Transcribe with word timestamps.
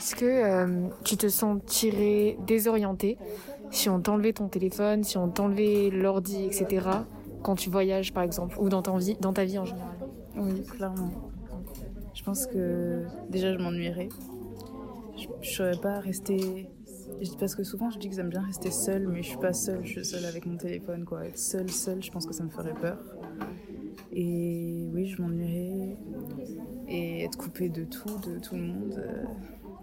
Est-ce 0.00 0.16
que 0.16 0.24
euh, 0.24 0.88
tu 1.04 1.18
te 1.18 1.28
sentirais 1.28 2.38
désorienté 2.46 3.18
si 3.70 3.90
on 3.90 4.00
t'enlevait 4.00 4.32
ton 4.32 4.48
téléphone, 4.48 5.04
si 5.04 5.18
on 5.18 5.28
t'enlevait 5.28 5.90
l'ordi, 5.90 6.46
etc. 6.46 6.86
quand 7.42 7.54
tu 7.54 7.68
voyages 7.68 8.14
par 8.14 8.22
exemple 8.22 8.56
ou 8.58 8.70
dans 8.70 8.80
ta 8.80 8.96
vie, 8.96 9.18
dans 9.20 9.34
ta 9.34 9.44
vie 9.44 9.58
en 9.58 9.66
général? 9.66 9.94
Oui, 10.38 10.62
clairement. 10.64 11.10
Je 12.14 12.22
pense 12.22 12.46
que 12.46 13.04
déjà 13.28 13.52
je 13.52 13.58
m'ennuierais. 13.58 14.08
Je 15.18 15.26
ne 15.28 15.44
saurais 15.44 15.76
pas 15.76 16.00
rester. 16.00 16.66
Parce 17.38 17.54
que 17.54 17.62
souvent 17.62 17.90
je 17.90 17.98
dis 17.98 18.08
que 18.08 18.16
j'aime 18.16 18.30
bien 18.30 18.40
rester 18.40 18.70
seule, 18.70 19.06
mais 19.06 19.22
je 19.22 19.28
suis 19.28 19.36
pas 19.36 19.52
seule, 19.52 19.80
je 19.84 19.90
suis 19.90 20.04
seule 20.06 20.24
avec 20.24 20.46
mon 20.46 20.56
téléphone. 20.56 21.04
Quoi. 21.04 21.26
Être 21.26 21.38
seule, 21.38 21.70
seule, 21.70 22.02
je 22.02 22.10
pense 22.10 22.24
que 22.24 22.32
ça 22.32 22.42
me 22.42 22.48
ferait 22.48 22.72
peur. 22.72 22.96
Et 24.14 24.88
oui, 24.94 25.08
je 25.08 25.20
m'ennuierais. 25.20 25.98
Et 26.88 27.24
être 27.24 27.36
coupée 27.36 27.68
de 27.68 27.84
tout, 27.84 28.16
de 28.26 28.38
tout 28.38 28.54
le 28.54 28.62
monde. 28.62 28.94
euh, 28.98 29.24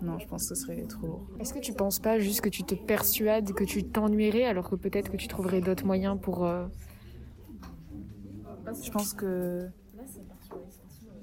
Non, 0.01 0.19
je 0.19 0.27
pense 0.27 0.47
que 0.47 0.55
ce 0.55 0.61
serait 0.61 0.81
trop 0.83 1.07
lourd. 1.07 1.27
Est-ce 1.39 1.53
que 1.53 1.59
tu 1.59 1.73
penses 1.73 1.99
pas 1.99 2.19
juste 2.19 2.41
que 2.41 2.49
tu 2.49 2.63
te 2.63 2.75
persuades 2.75 3.53
que 3.53 3.63
tu 3.63 3.83
t'ennuierais 3.83 4.43
alors 4.45 4.69
que 4.69 4.75
peut-être 4.75 5.09
que 5.11 5.17
tu 5.17 5.27
trouverais 5.27 5.61
d'autres 5.61 5.85
moyens 5.85 6.17
pour... 6.21 6.45
euh, 6.45 6.65
Je 8.83 8.91
pense 8.91 9.13
que. 9.13 9.67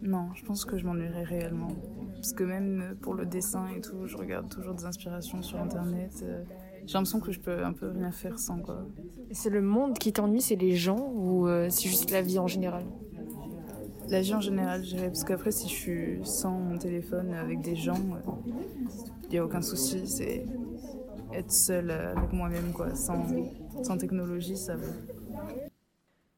Non, 0.03 0.29
je 0.35 0.45
pense 0.45 0.65
que 0.65 0.77
je 0.77 0.85
m'ennuierais 0.85 1.25
réellement. 1.25 1.69
Parce 2.17 2.33
que 2.33 2.45
même 2.45 2.97
pour 3.01 3.15
le 3.15 3.27
dessin 3.27 3.69
et 3.69 3.81
tout, 3.81 4.07
je 4.07 4.17
regarde 4.17 4.49
toujours 4.49 4.75
des 4.75 4.85
inspirations 4.85 5.43
sur 5.43 5.59
internet. 5.61 6.13
euh, 6.23 6.43
J'ai 6.87 6.95
l'impression 6.95 7.21
que 7.21 7.33
je 7.33 7.41
peux 7.41 7.65
un 7.65 7.73
peu 7.73 7.89
rien 7.91 8.11
faire 8.13 8.39
sans 8.39 8.59
quoi. 8.59 8.85
C'est 9.31 9.51
le 9.51 9.63
monde 9.63 9.99
qui 9.99 10.13
t'ennuie, 10.13 10.43
c'est 10.43 10.57
les 10.57 10.77
gens 10.77 11.11
ou 11.15 11.47
euh, 11.49 11.69
c'est 11.71 11.89
juste 11.89 12.11
la 12.11 12.23
vie 12.23 12.39
en 12.39 12.47
général? 12.47 12.85
La 14.09 14.21
vie 14.21 14.35
en 14.35 14.41
général, 14.41 14.85
je 14.85 14.97
dirais. 14.97 15.09
Parce 15.09 15.25
qu'après, 15.25 15.51
si 15.51 15.69
je 15.69 15.75
suis 15.75 16.21
sans 16.25 16.59
mon 16.59 16.79
téléphone 16.79 17.33
avec 17.35 17.61
des 17.61 17.77
gens, 17.77 17.99
il 19.25 19.29
n'y 19.31 19.39
a 19.39 19.45
aucun 19.45 19.63
souci. 19.63 20.07
C'est 20.07 20.47
être 21.33 21.53
seule 21.53 21.91
avec 21.91 22.33
moi-même, 22.33 22.73
quoi. 22.73 22.95
Sans, 22.95 23.25
sans 23.83 23.99
technologie, 23.99 24.57
ça 24.57 24.77
va. 24.77 24.87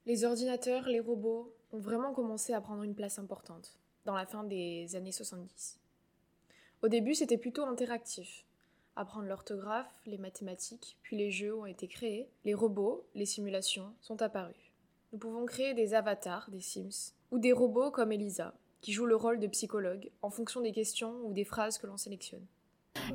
Les 0.07 0.25
ordinateurs, 0.25 0.87
les 0.89 1.01
robots 1.01 1.53
ont 1.73 1.79
vraiment 1.79 2.13
commencé 2.13 2.53
à 2.53 2.61
prendre 2.61 2.83
une 2.83 2.95
place 2.95 3.19
importante 3.19 3.77
dans 4.05 4.15
la 4.15 4.25
fin 4.25 4.45
des 4.45 4.95
années 4.95 5.13
70. 5.13 5.81
Au 6.83 6.89
début, 6.89 7.15
c'était 7.15 7.39
plutôt 7.39 7.65
interactif. 7.65 8.45
Apprendre 8.95 9.27
l'orthographe, 9.27 9.93
les 10.07 10.17
mathématiques, 10.17 10.97
puis 11.03 11.17
les 11.17 11.31
jeux 11.31 11.55
ont 11.55 11.67
été 11.67 11.89
créés, 11.89 12.31
les 12.45 12.55
robots, 12.55 13.05
les 13.15 13.27
simulations 13.27 13.93
sont 14.01 14.23
apparus. 14.23 14.66
Nous 15.13 15.19
pouvons 15.19 15.47
créer 15.47 15.73
des 15.73 15.95
avatars, 15.95 16.49
des 16.51 16.61
Sims, 16.61 17.13
ou 17.31 17.39
des 17.39 17.53
robots 17.53 17.91
comme 17.91 18.13
Elisa, 18.13 18.55
qui 18.81 18.93
jouent 18.93 19.07
le 19.07 19.17
rôle 19.17 19.39
de 19.39 19.47
psychologue 19.47 20.11
en 20.21 20.31
fonction 20.31 20.61
des 20.61 20.73
questions 20.73 21.15
ou 21.25 21.33
des 21.33 21.45
phrases 21.45 21.79
que 21.79 21.87
l'on 21.87 21.97
sélectionne. 21.97 22.45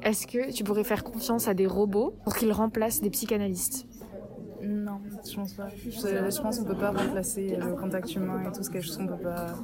Est-ce 0.01 0.25
que 0.25 0.51
tu 0.51 0.63
pourrais 0.63 0.83
faire 0.83 1.03
confiance 1.03 1.47
à 1.47 1.53
des 1.53 1.67
robots 1.67 2.15
pour 2.23 2.35
qu'ils 2.35 2.53
remplacent 2.53 3.01
des 3.01 3.09
psychanalystes? 3.09 3.87
Non, 4.63 5.01
je 5.25 5.35
pense 5.35 5.53
pas. 5.53 5.69
Je, 5.69 5.89
je 5.89 6.41
pense 6.41 6.59
qu'on 6.59 6.65
peut 6.65 6.77
pas 6.77 6.91
remplacer 6.91 7.55
le 7.55 7.75
contact 7.75 8.15
humain 8.15 8.43
et 8.47 8.51
tout 8.55 8.63
ce 8.63 8.69
quelque 8.69 8.85
chose 8.85 8.97
qu'on 8.97 9.07
peut 9.07 9.23
pas. 9.23 9.55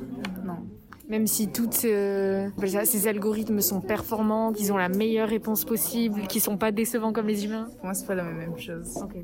Non. 0.44 0.68
Même 1.08 1.28
si 1.28 1.48
toutes 1.48 1.86
euh, 1.86 2.50
ces 2.84 3.08
algorithmes 3.08 3.62
sont 3.62 3.80
performants, 3.80 4.52
qu'ils 4.52 4.74
ont 4.74 4.78
la 4.78 4.90
meilleure 4.90 5.30
réponse 5.30 5.64
possible, 5.64 6.28
qu'ils 6.28 6.42
sont 6.42 6.58
pas 6.58 6.72
décevants 6.72 7.14
comme 7.14 7.28
les 7.28 7.46
humains. 7.46 7.70
Pour 7.78 7.86
moi, 7.86 7.94
c'est 7.94 8.06
pas 8.06 8.16
la 8.16 8.24
même 8.24 8.58
chose. 8.58 8.98
Ok. 8.98 9.16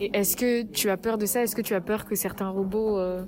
Et 0.00 0.16
est-ce 0.16 0.36
que 0.36 0.62
tu 0.62 0.90
as 0.90 0.96
peur 0.96 1.18
de 1.18 1.26
ça? 1.26 1.42
Est-ce 1.42 1.56
que 1.56 1.62
tu 1.62 1.74
as 1.74 1.80
peur 1.80 2.04
que 2.04 2.14
certains 2.14 2.48
robots 2.48 2.98
euh, 2.98 3.22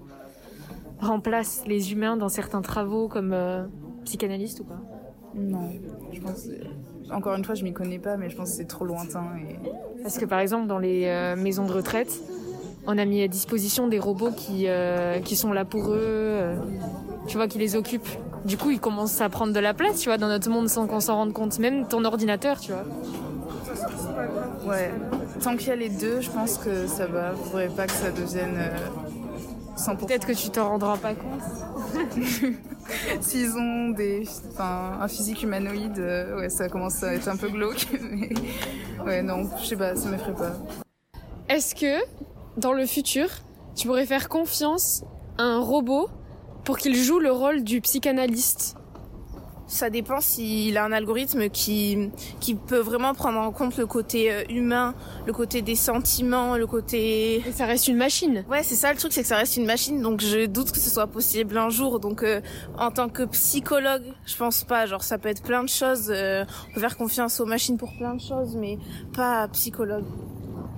remplacent 1.00 1.64
les 1.66 1.92
humains 1.92 2.16
dans 2.16 2.28
certains 2.28 2.62
travaux 2.62 3.08
comme 3.08 3.32
euh, 3.32 3.64
psychanalyste 4.04 4.60
ou 4.60 4.64
pas? 4.64 4.80
Non, 5.34 5.68
je 6.12 6.20
pense. 6.20 6.48
Encore 7.12 7.34
une 7.34 7.44
fois, 7.44 7.54
je 7.54 7.64
m'y 7.64 7.72
connais 7.72 7.98
pas, 7.98 8.16
mais 8.16 8.30
je 8.30 8.36
pense 8.36 8.50
que 8.50 8.56
c'est 8.56 8.66
trop 8.66 8.84
lointain. 8.84 9.24
Et... 9.36 10.02
Parce 10.02 10.18
que 10.18 10.24
par 10.24 10.38
exemple, 10.38 10.66
dans 10.66 10.78
les 10.78 11.06
euh, 11.06 11.36
maisons 11.36 11.66
de 11.66 11.72
retraite, 11.72 12.20
on 12.86 12.98
a 12.98 13.04
mis 13.04 13.22
à 13.22 13.28
disposition 13.28 13.88
des 13.88 13.98
robots 13.98 14.30
qui, 14.30 14.64
euh, 14.66 15.18
qui 15.20 15.36
sont 15.36 15.52
là 15.52 15.64
pour 15.64 15.90
eux, 15.90 15.98
euh, 15.98 16.56
tu 17.26 17.36
vois, 17.36 17.48
qui 17.48 17.58
les 17.58 17.76
occupent. 17.76 18.08
Du 18.44 18.56
coup, 18.56 18.70
ils 18.70 18.80
commencent 18.80 19.20
à 19.20 19.28
prendre 19.28 19.52
de 19.52 19.60
la 19.60 19.74
place, 19.74 20.00
tu 20.00 20.08
vois, 20.08 20.18
dans 20.18 20.28
notre 20.28 20.48
monde 20.48 20.68
sans 20.68 20.86
qu'on 20.86 21.00
s'en 21.00 21.16
rende 21.16 21.32
compte. 21.32 21.58
Même 21.58 21.86
ton 21.86 22.04
ordinateur, 22.04 22.58
tu 22.58 22.72
vois. 22.72 22.84
Ouais. 24.66 24.90
Tant 25.42 25.56
qu'il 25.56 25.68
y 25.68 25.72
a 25.72 25.76
les 25.76 25.88
deux, 25.88 26.20
je 26.20 26.30
pense 26.30 26.58
que 26.58 26.86
ça 26.86 27.06
va. 27.06 27.34
Faudrait 27.34 27.68
pas 27.68 27.86
que 27.86 27.92
ça 27.92 28.10
devienne 28.10 28.56
euh, 28.58 29.76
100%. 29.76 29.96
Peut-être 29.96 30.26
que 30.26 30.32
tu 30.32 30.50
t'en 30.50 30.68
rendras 30.68 30.98
pas 30.98 31.14
compte. 31.14 31.40
S'ils 33.20 33.56
ont 33.56 33.88
des, 33.90 34.24
un 34.58 35.08
physique 35.08 35.42
humanoïde, 35.42 35.98
euh, 35.98 36.38
ouais, 36.38 36.48
ça 36.50 36.68
commence 36.68 37.02
à 37.02 37.14
être 37.14 37.28
un 37.28 37.36
peu 37.36 37.48
glauque. 37.48 37.86
Mais 38.10 38.30
ouais, 39.04 39.22
non, 39.22 39.48
je 39.60 39.66
sais 39.66 39.76
pas, 39.76 39.96
ça 39.96 40.10
m'effraie 40.10 40.34
pas. 40.34 40.52
Est-ce 41.48 41.74
que, 41.74 42.04
dans 42.58 42.72
le 42.72 42.84
futur, 42.84 43.28
tu 43.74 43.86
pourrais 43.86 44.06
faire 44.06 44.28
confiance 44.28 45.04
à 45.38 45.44
un 45.44 45.58
robot 45.58 46.10
pour 46.64 46.76
qu'il 46.76 46.94
joue 46.94 47.18
le 47.18 47.32
rôle 47.32 47.64
du 47.64 47.80
psychanalyste? 47.80 48.76
Ça 49.70 49.88
dépend 49.88 50.20
s'il 50.20 50.76
a 50.76 50.84
un 50.84 50.90
algorithme 50.90 51.48
qui, 51.48 52.10
qui 52.40 52.56
peut 52.56 52.80
vraiment 52.80 53.14
prendre 53.14 53.38
en 53.38 53.52
compte 53.52 53.76
le 53.78 53.86
côté 53.86 54.32
euh, 54.32 54.42
humain, 54.50 54.96
le 55.26 55.32
côté 55.32 55.62
des 55.62 55.76
sentiments, 55.76 56.56
le 56.56 56.66
côté... 56.66 57.36
Et 57.36 57.52
ça 57.52 57.66
reste 57.66 57.86
une 57.86 57.96
machine. 57.96 58.44
Ouais, 58.50 58.64
c'est 58.64 58.74
ça 58.74 58.92
le 58.92 58.98
truc, 58.98 59.12
c'est 59.12 59.22
que 59.22 59.28
ça 59.28 59.36
reste 59.36 59.56
une 59.56 59.66
machine, 59.66 60.02
donc 60.02 60.22
je 60.22 60.46
doute 60.46 60.72
que 60.72 60.80
ce 60.80 60.90
soit 60.90 61.06
possible 61.06 61.56
un 61.56 61.70
jour. 61.70 62.00
Donc 62.00 62.24
euh, 62.24 62.40
en 62.78 62.90
tant 62.90 63.08
que 63.08 63.22
psychologue, 63.22 64.02
je 64.26 64.36
pense 64.36 64.64
pas. 64.64 64.86
Genre 64.86 65.04
ça 65.04 65.18
peut 65.18 65.28
être 65.28 65.42
plein 65.44 65.62
de 65.62 65.68
choses. 65.68 66.10
euh, 66.10 66.44
on 66.70 66.74
peut 66.74 66.80
faire 66.80 66.96
confiance 66.96 67.38
aux 67.38 67.46
machines 67.46 67.78
pour 67.78 67.96
plein 67.96 68.16
de 68.16 68.20
choses, 68.20 68.56
mais 68.56 68.76
pas 69.14 69.46
psychologue. 69.52 70.04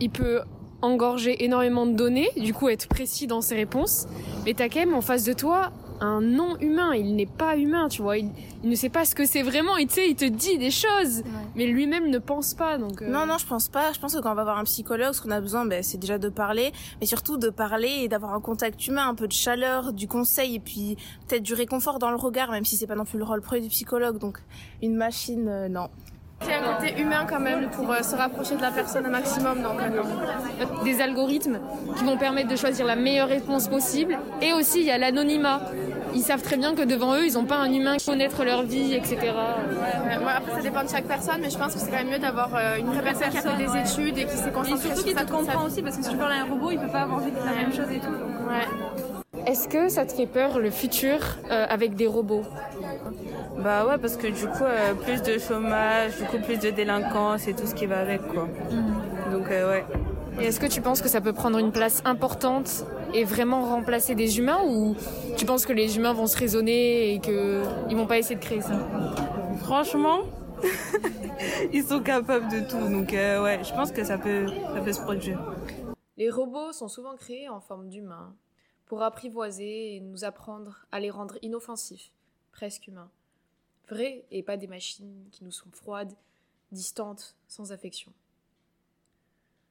Il 0.01 0.11
peut 0.11 0.43
engorger 0.83 1.45
énormément 1.45 1.87
de 1.87 1.93
données, 1.93 2.29
du 2.37 2.53
coup 2.53 2.69
être 2.69 2.89
précis 2.89 3.27
dans 3.27 3.41
ses 3.41 3.55
réponses, 3.55 4.07
mais 4.45 4.55
t'as 4.55 4.69
quand 4.69 4.81
même 4.81 4.95
en 4.95 5.01
face 5.01 5.25
de 5.25 5.33
toi 5.33 5.73
un 6.01 6.21
non-humain, 6.21 6.95
il 6.95 7.15
n'est 7.15 7.27
pas 7.27 7.57
humain, 7.57 7.87
tu 7.89 8.03
vois, 8.03 8.19
il, 8.19 8.29
il 8.65 8.71
ne 8.71 8.75
sait 8.75 8.89
pas 8.89 9.05
ce 9.05 9.15
que 9.15 9.25
c'est 9.25 9.43
vraiment, 9.43 9.75
sais, 9.89 10.09
il 10.11 10.17
te 10.17 10.25
dit 10.25 10.59
des 10.59 10.73
choses, 10.73 11.23
mais 11.55 11.67
lui-même 11.67 12.11
ne 12.11 12.19
pense 12.19 12.55
pas, 12.55 12.77
donc... 12.77 13.01
euh, 13.03 13.09
Non, 13.09 13.25
non, 13.25 13.39
je 13.39 13.47
pense 13.47 13.69
pas. 13.69 13.93
Je 13.93 14.01
pense 14.01 14.13
que 14.17 14.21
quand 14.21 14.33
on 14.33 14.35
va 14.35 14.43
voir 14.43 14.59
un 14.59 14.65
psychologue, 14.65 15.13
ce 15.13 15.21
qu'on 15.23 15.31
a 15.31 15.41
besoin, 15.41 15.65
ben, 15.65 15.81
c'est 15.85 15.99
déjà 15.99 16.19
de 16.19 16.29
parler, 16.29 16.73
mais 17.01 17.07
surtout 17.07 17.37
de 17.37 17.51
parler 17.51 18.01
et 18.01 18.09
d'avoir 18.09 18.35
un 18.35 18.41
contact 18.41 18.85
humain, 18.89 19.07
un 19.09 19.15
peu 19.15 19.29
de 19.29 19.33
chaleur, 19.33 19.93
du 19.93 20.09
conseil 20.09 20.57
et 20.57 20.61
puis 20.61 20.97
peut-être 21.29 21.45
du 21.45 21.55
réconfort 21.55 22.01
dans 22.01 22.11
le 22.11 22.17
regard, 22.17 22.51
même 22.51 22.65
si 22.65 22.77
c'est 22.77 22.89
pas 22.89 22.97
non 22.97 23.05
plus 23.05 23.19
le 23.19 23.25
rôle 23.25 23.41
premier 23.41 23.61
du 23.61 23.69
psychologue. 23.69 24.19
Donc 24.19 24.39
une 24.83 24.97
machine, 24.97 25.47
euh, 25.49 25.69
non. 25.69 25.89
Il 26.45 26.51
y 26.51 26.55
a 26.55 26.59
un 26.59 26.75
côté 26.75 27.01
humain 27.01 27.27
quand 27.29 27.41
même 27.41 27.69
pour 27.71 27.91
euh, 27.91 28.03
se 28.03 28.17
rapprocher 28.17 28.57
de 28.57 28.63
la 28.63 28.71
personne 28.71 29.07
un 29.07 29.11
maximum, 29.11 29.63
donc 29.63 29.75
non. 29.81 30.85
des 30.85 31.01
algorithmes 31.01 31.59
qui 31.97 32.05
vont 32.05 32.17
permettre 32.17 32.49
de 32.49 32.57
choisir 32.57 32.87
la 32.87 32.97
meilleure 32.97 33.29
réponse 33.29 33.69
possible. 33.69 34.19
Et 34.41 34.53
aussi, 34.53 34.81
il 34.81 34.87
y 34.87 34.91
a 34.91 34.99
l'anonymat. 34.99 35.61
Ils 36.15 36.23
savent 36.23 36.43
très 36.43 36.57
bien 36.57 36.75
que 36.75 36.83
devant 36.83 37.15
eux, 37.15 37.27
ils 37.27 37.35
n'ont 37.35 37.45
pas 37.47 37.57
un 37.57 37.73
humain 37.73 37.97
qui 37.97 38.07
connaître 38.07 38.45
leur 38.45 38.63
vie, 38.65 38.95
etc. 38.95 39.17
Ouais, 39.19 39.29
ouais. 39.31 40.19
Moi, 40.21 40.33
après, 40.37 40.53
ça 40.57 40.61
dépend 40.61 40.85
de 40.85 40.91
chaque 40.91 41.07
personne, 41.07 41.39
mais 41.41 41.49
je 41.49 41.57
pense 41.57 41.73
que 41.73 41.81
c'est 41.81 41.91
quand 41.91 41.97
même 41.97 42.11
mieux 42.11 42.19
d'avoir 42.19 42.51
euh, 42.55 42.77
une 42.79 42.87
vraie 42.87 43.03
personne 43.03 43.31
qui 43.31 43.39
a 43.39 43.43
fait 43.43 43.57
des 43.57 43.79
études 43.79 44.19
et 44.19 44.25
qui 44.27 44.37
s'est 44.37 44.49
Et 44.49 44.53
concentrée 44.53 44.79
surtout 44.79 44.97
sur 44.97 45.05
qu'il 45.05 45.15
te 45.15 45.33
comprend 45.33 45.65
aussi 45.65 45.81
parce 45.81 45.97
que 45.97 46.05
si 46.05 46.11
tu 46.11 46.17
parles 46.17 46.33
à 46.33 46.41
un 46.43 46.45
robot, 46.45 46.71
il 46.71 46.79
peut 46.79 46.89
pas 46.89 47.03
avoir 47.03 47.21
vécu 47.21 47.37
la 47.45 47.53
même 47.53 47.73
chose 47.73 47.91
et 47.91 47.99
tout. 47.99 48.07
donc, 48.07 48.49
Ouais. 48.49 48.67
Est-ce 49.47 49.69
que 49.69 49.89
ça 49.89 50.07
te 50.07 50.13
fait 50.13 50.27
peur 50.27 50.59
le 50.59 50.71
futur 50.71 51.19
euh, 51.51 51.67
avec 51.69 51.95
des 51.95 52.07
robots? 52.07 52.45
Bah 53.59 53.87
ouais, 53.87 53.99
parce 53.99 54.17
que 54.17 54.29
du 54.29 54.47
coup, 54.47 54.65
euh, 54.65 54.95
plus 54.95 55.23
de 55.23 55.39
chômage, 55.39 56.17
du 56.17 56.25
coup, 56.25 56.39
plus 56.39 56.59
de 56.59 56.71
délinquance 56.71 57.49
et 57.49 57.55
tout 57.55 57.67
ce 57.67 57.75
qui 57.75 57.87
va 57.87 57.99
avec, 57.99 58.23
quoi. 58.29 58.49
Donc, 59.31 59.51
euh, 59.51 59.71
ouais. 59.71 59.85
Et 60.41 60.47
est-ce 60.47 60.61
que 60.61 60.67
tu 60.67 60.81
penses 60.81 61.03
que 61.03 61.09
ça 61.09 61.21
peut 61.21 61.33
prendre 61.33 61.59
une 61.59 61.73
place 61.73 62.03
importante 62.05 62.87
et 63.13 63.25
vraiment 63.25 63.63
remplacer 63.65 64.15
des 64.15 64.39
humains 64.39 64.61
ou 64.67 64.97
tu 65.37 65.45
penses 65.45 65.67
que 65.67 65.73
les 65.73 65.97
humains 65.97 66.15
vont 66.15 66.27
se 66.27 66.39
raisonner 66.39 67.15
et 67.15 67.21
qu'ils 67.21 67.97
vont 67.97 68.07
pas 68.07 68.19
essayer 68.19 68.37
de 68.37 68.41
créer 68.41 68.63
ça? 68.63 68.79
Franchement, 69.59 70.21
ils 71.73 71.85
sont 71.85 72.01
capables 72.01 72.49
de 72.49 72.61
tout. 72.61 72.89
Donc, 72.89 73.13
euh, 73.13 73.43
ouais, 73.43 73.61
je 73.63 73.73
pense 73.73 73.93
que 73.93 74.05
ça 74.05 74.19
peut, 74.19 74.47
ça 74.47 74.81
peut 74.81 74.93
se 74.93 75.01
produire. 75.01 75.39
Les 76.17 76.31
robots 76.31 76.73
sont 76.73 76.89
souvent 76.89 77.15
créés 77.17 77.49
en 77.49 77.61
forme 77.61 77.89
d'humains 77.89 78.35
pour 78.93 79.03
apprivoiser 79.03 79.97
et 79.97 80.01
nous 80.01 80.25
apprendre 80.25 80.85
à 80.93 81.01
les 81.01 81.09
rendre 81.09 81.39
inoffensifs, 81.41 82.13
presque 82.51 82.89
humains. 82.89 83.11
Vrais 83.89 84.27
et 84.31 84.43
pas 84.43 84.59
des 84.59 84.67
machines 84.67 85.27
qui 85.31 85.45
nous 85.45 85.51
sont 85.51 85.71
froides, 85.71 86.13
distantes, 86.73 87.35
sans 87.49 87.73
affection. 87.73 88.13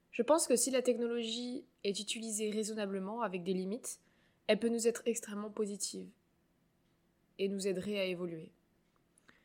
Je 0.10 0.24
pense 0.24 0.48
que 0.48 0.56
si 0.56 0.72
la 0.72 0.82
technologie 0.82 1.64
est 1.84 2.00
utilisée 2.00 2.50
raisonnablement 2.50 3.22
avec 3.22 3.44
des 3.44 3.54
limites, 3.54 4.00
elle 4.48 4.58
peut 4.58 4.70
nous 4.70 4.88
être 4.88 5.04
extrêmement 5.06 5.52
positive 5.52 6.10
et 7.38 7.48
nous 7.48 7.68
aiderait 7.68 8.00
à 8.00 8.06
évoluer. 8.06 8.50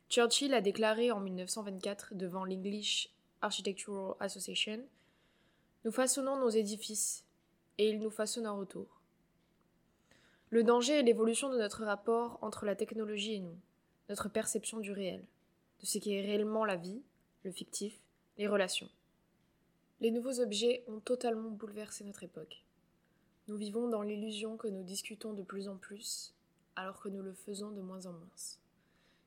Churchill 0.09 0.55
a 0.55 0.63
déclaré 0.63 1.11
en 1.11 1.21
1924 1.21 2.15
devant 2.15 2.47
l'English 2.47 3.11
Architectural 3.43 4.17
Association 4.21 4.81
Nous 5.85 5.93
façonnons 5.93 6.41
nos 6.41 6.49
édifices 6.49 7.27
et 7.77 7.91
ils 7.91 8.01
nous 8.01 8.09
façonnent 8.09 8.47
en 8.47 8.57
retour. 8.57 8.96
Le 10.57 10.65
danger 10.65 10.95
est 10.95 11.03
l'évolution 11.03 11.51
de 11.51 11.59
notre 11.59 11.85
rapport 11.85 12.39
entre 12.41 12.65
la 12.65 12.75
technologie 12.75 13.35
et 13.35 13.41
nous, 13.41 13.59
notre 14.09 14.31
perception 14.31 14.81
du 14.81 14.91
réel. 14.91 15.23
de 15.81 15.85
ce 15.85 15.99
qu'est 15.99 16.23
réellement 16.23 16.65
la 16.65 16.77
vie, 16.77 17.03
le 17.45 17.53
fictif, 17.53 18.01
les 18.39 18.49
relations. 18.49 18.89
Les 20.01 20.11
nouveaux 20.11 20.41
objets 20.41 20.83
ont 20.89 20.99
totalement 20.99 21.51
bouleversé 21.51 22.05
notre 22.05 22.23
époque. 22.23 22.65
Nous 23.49 23.59
vivons 23.59 23.91
dans 23.91 24.01
l'illusion 24.01 24.57
que 24.57 24.67
nous 24.67 24.83
discutons 24.83 25.35
de 25.35 25.43
plus 25.43 25.69
en 25.69 25.77
plus, 25.77 26.33
alors 26.75 27.01
que 27.01 27.11
nous 27.11 27.21
le 27.21 27.35
faisons 27.35 27.71
de 27.71 27.83
moins 27.83 28.07
en 28.07 28.13
moins. 28.15 28.31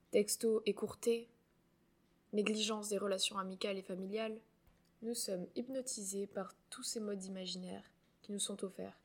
Textos 0.09 0.63
écourtés, 0.65 1.29
négligence 2.33 2.89
des 2.89 2.97
relations 2.97 3.37
amicales 3.37 3.77
et 3.77 3.83
familiales, 3.83 4.39
nous 5.03 5.13
sommes 5.13 5.45
hypnotisés 5.55 6.25
par 6.25 6.55
tous 6.71 6.81
ces 6.81 6.99
modes 6.99 7.23
imaginaires 7.25 7.85
qui 8.23 8.31
nous 8.31 8.39
sont 8.39 8.63
offerts. 8.63 8.99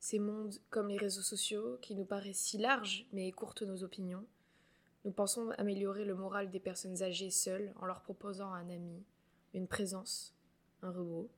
Ces 0.00 0.18
mondes 0.18 0.54
comme 0.70 0.88
les 0.88 0.96
réseaux 0.96 1.22
sociaux 1.22 1.78
qui 1.82 1.94
nous 1.94 2.04
paraissent 2.04 2.40
si 2.40 2.58
larges 2.58 3.06
mais 3.12 3.26
écourtent 3.26 3.62
nos 3.62 3.82
opinions. 3.82 4.24
Nous 5.04 5.10
pensons 5.12 5.50
améliorer 5.58 6.04
le 6.04 6.14
moral 6.14 6.50
des 6.50 6.60
personnes 6.60 7.02
âgées 7.02 7.30
seules 7.30 7.72
en 7.80 7.86
leur 7.86 8.02
proposant 8.02 8.52
un 8.52 8.68
ami, 8.70 9.02
une 9.54 9.66
présence, 9.66 10.34
un 10.82 10.90
robot, 10.90 11.30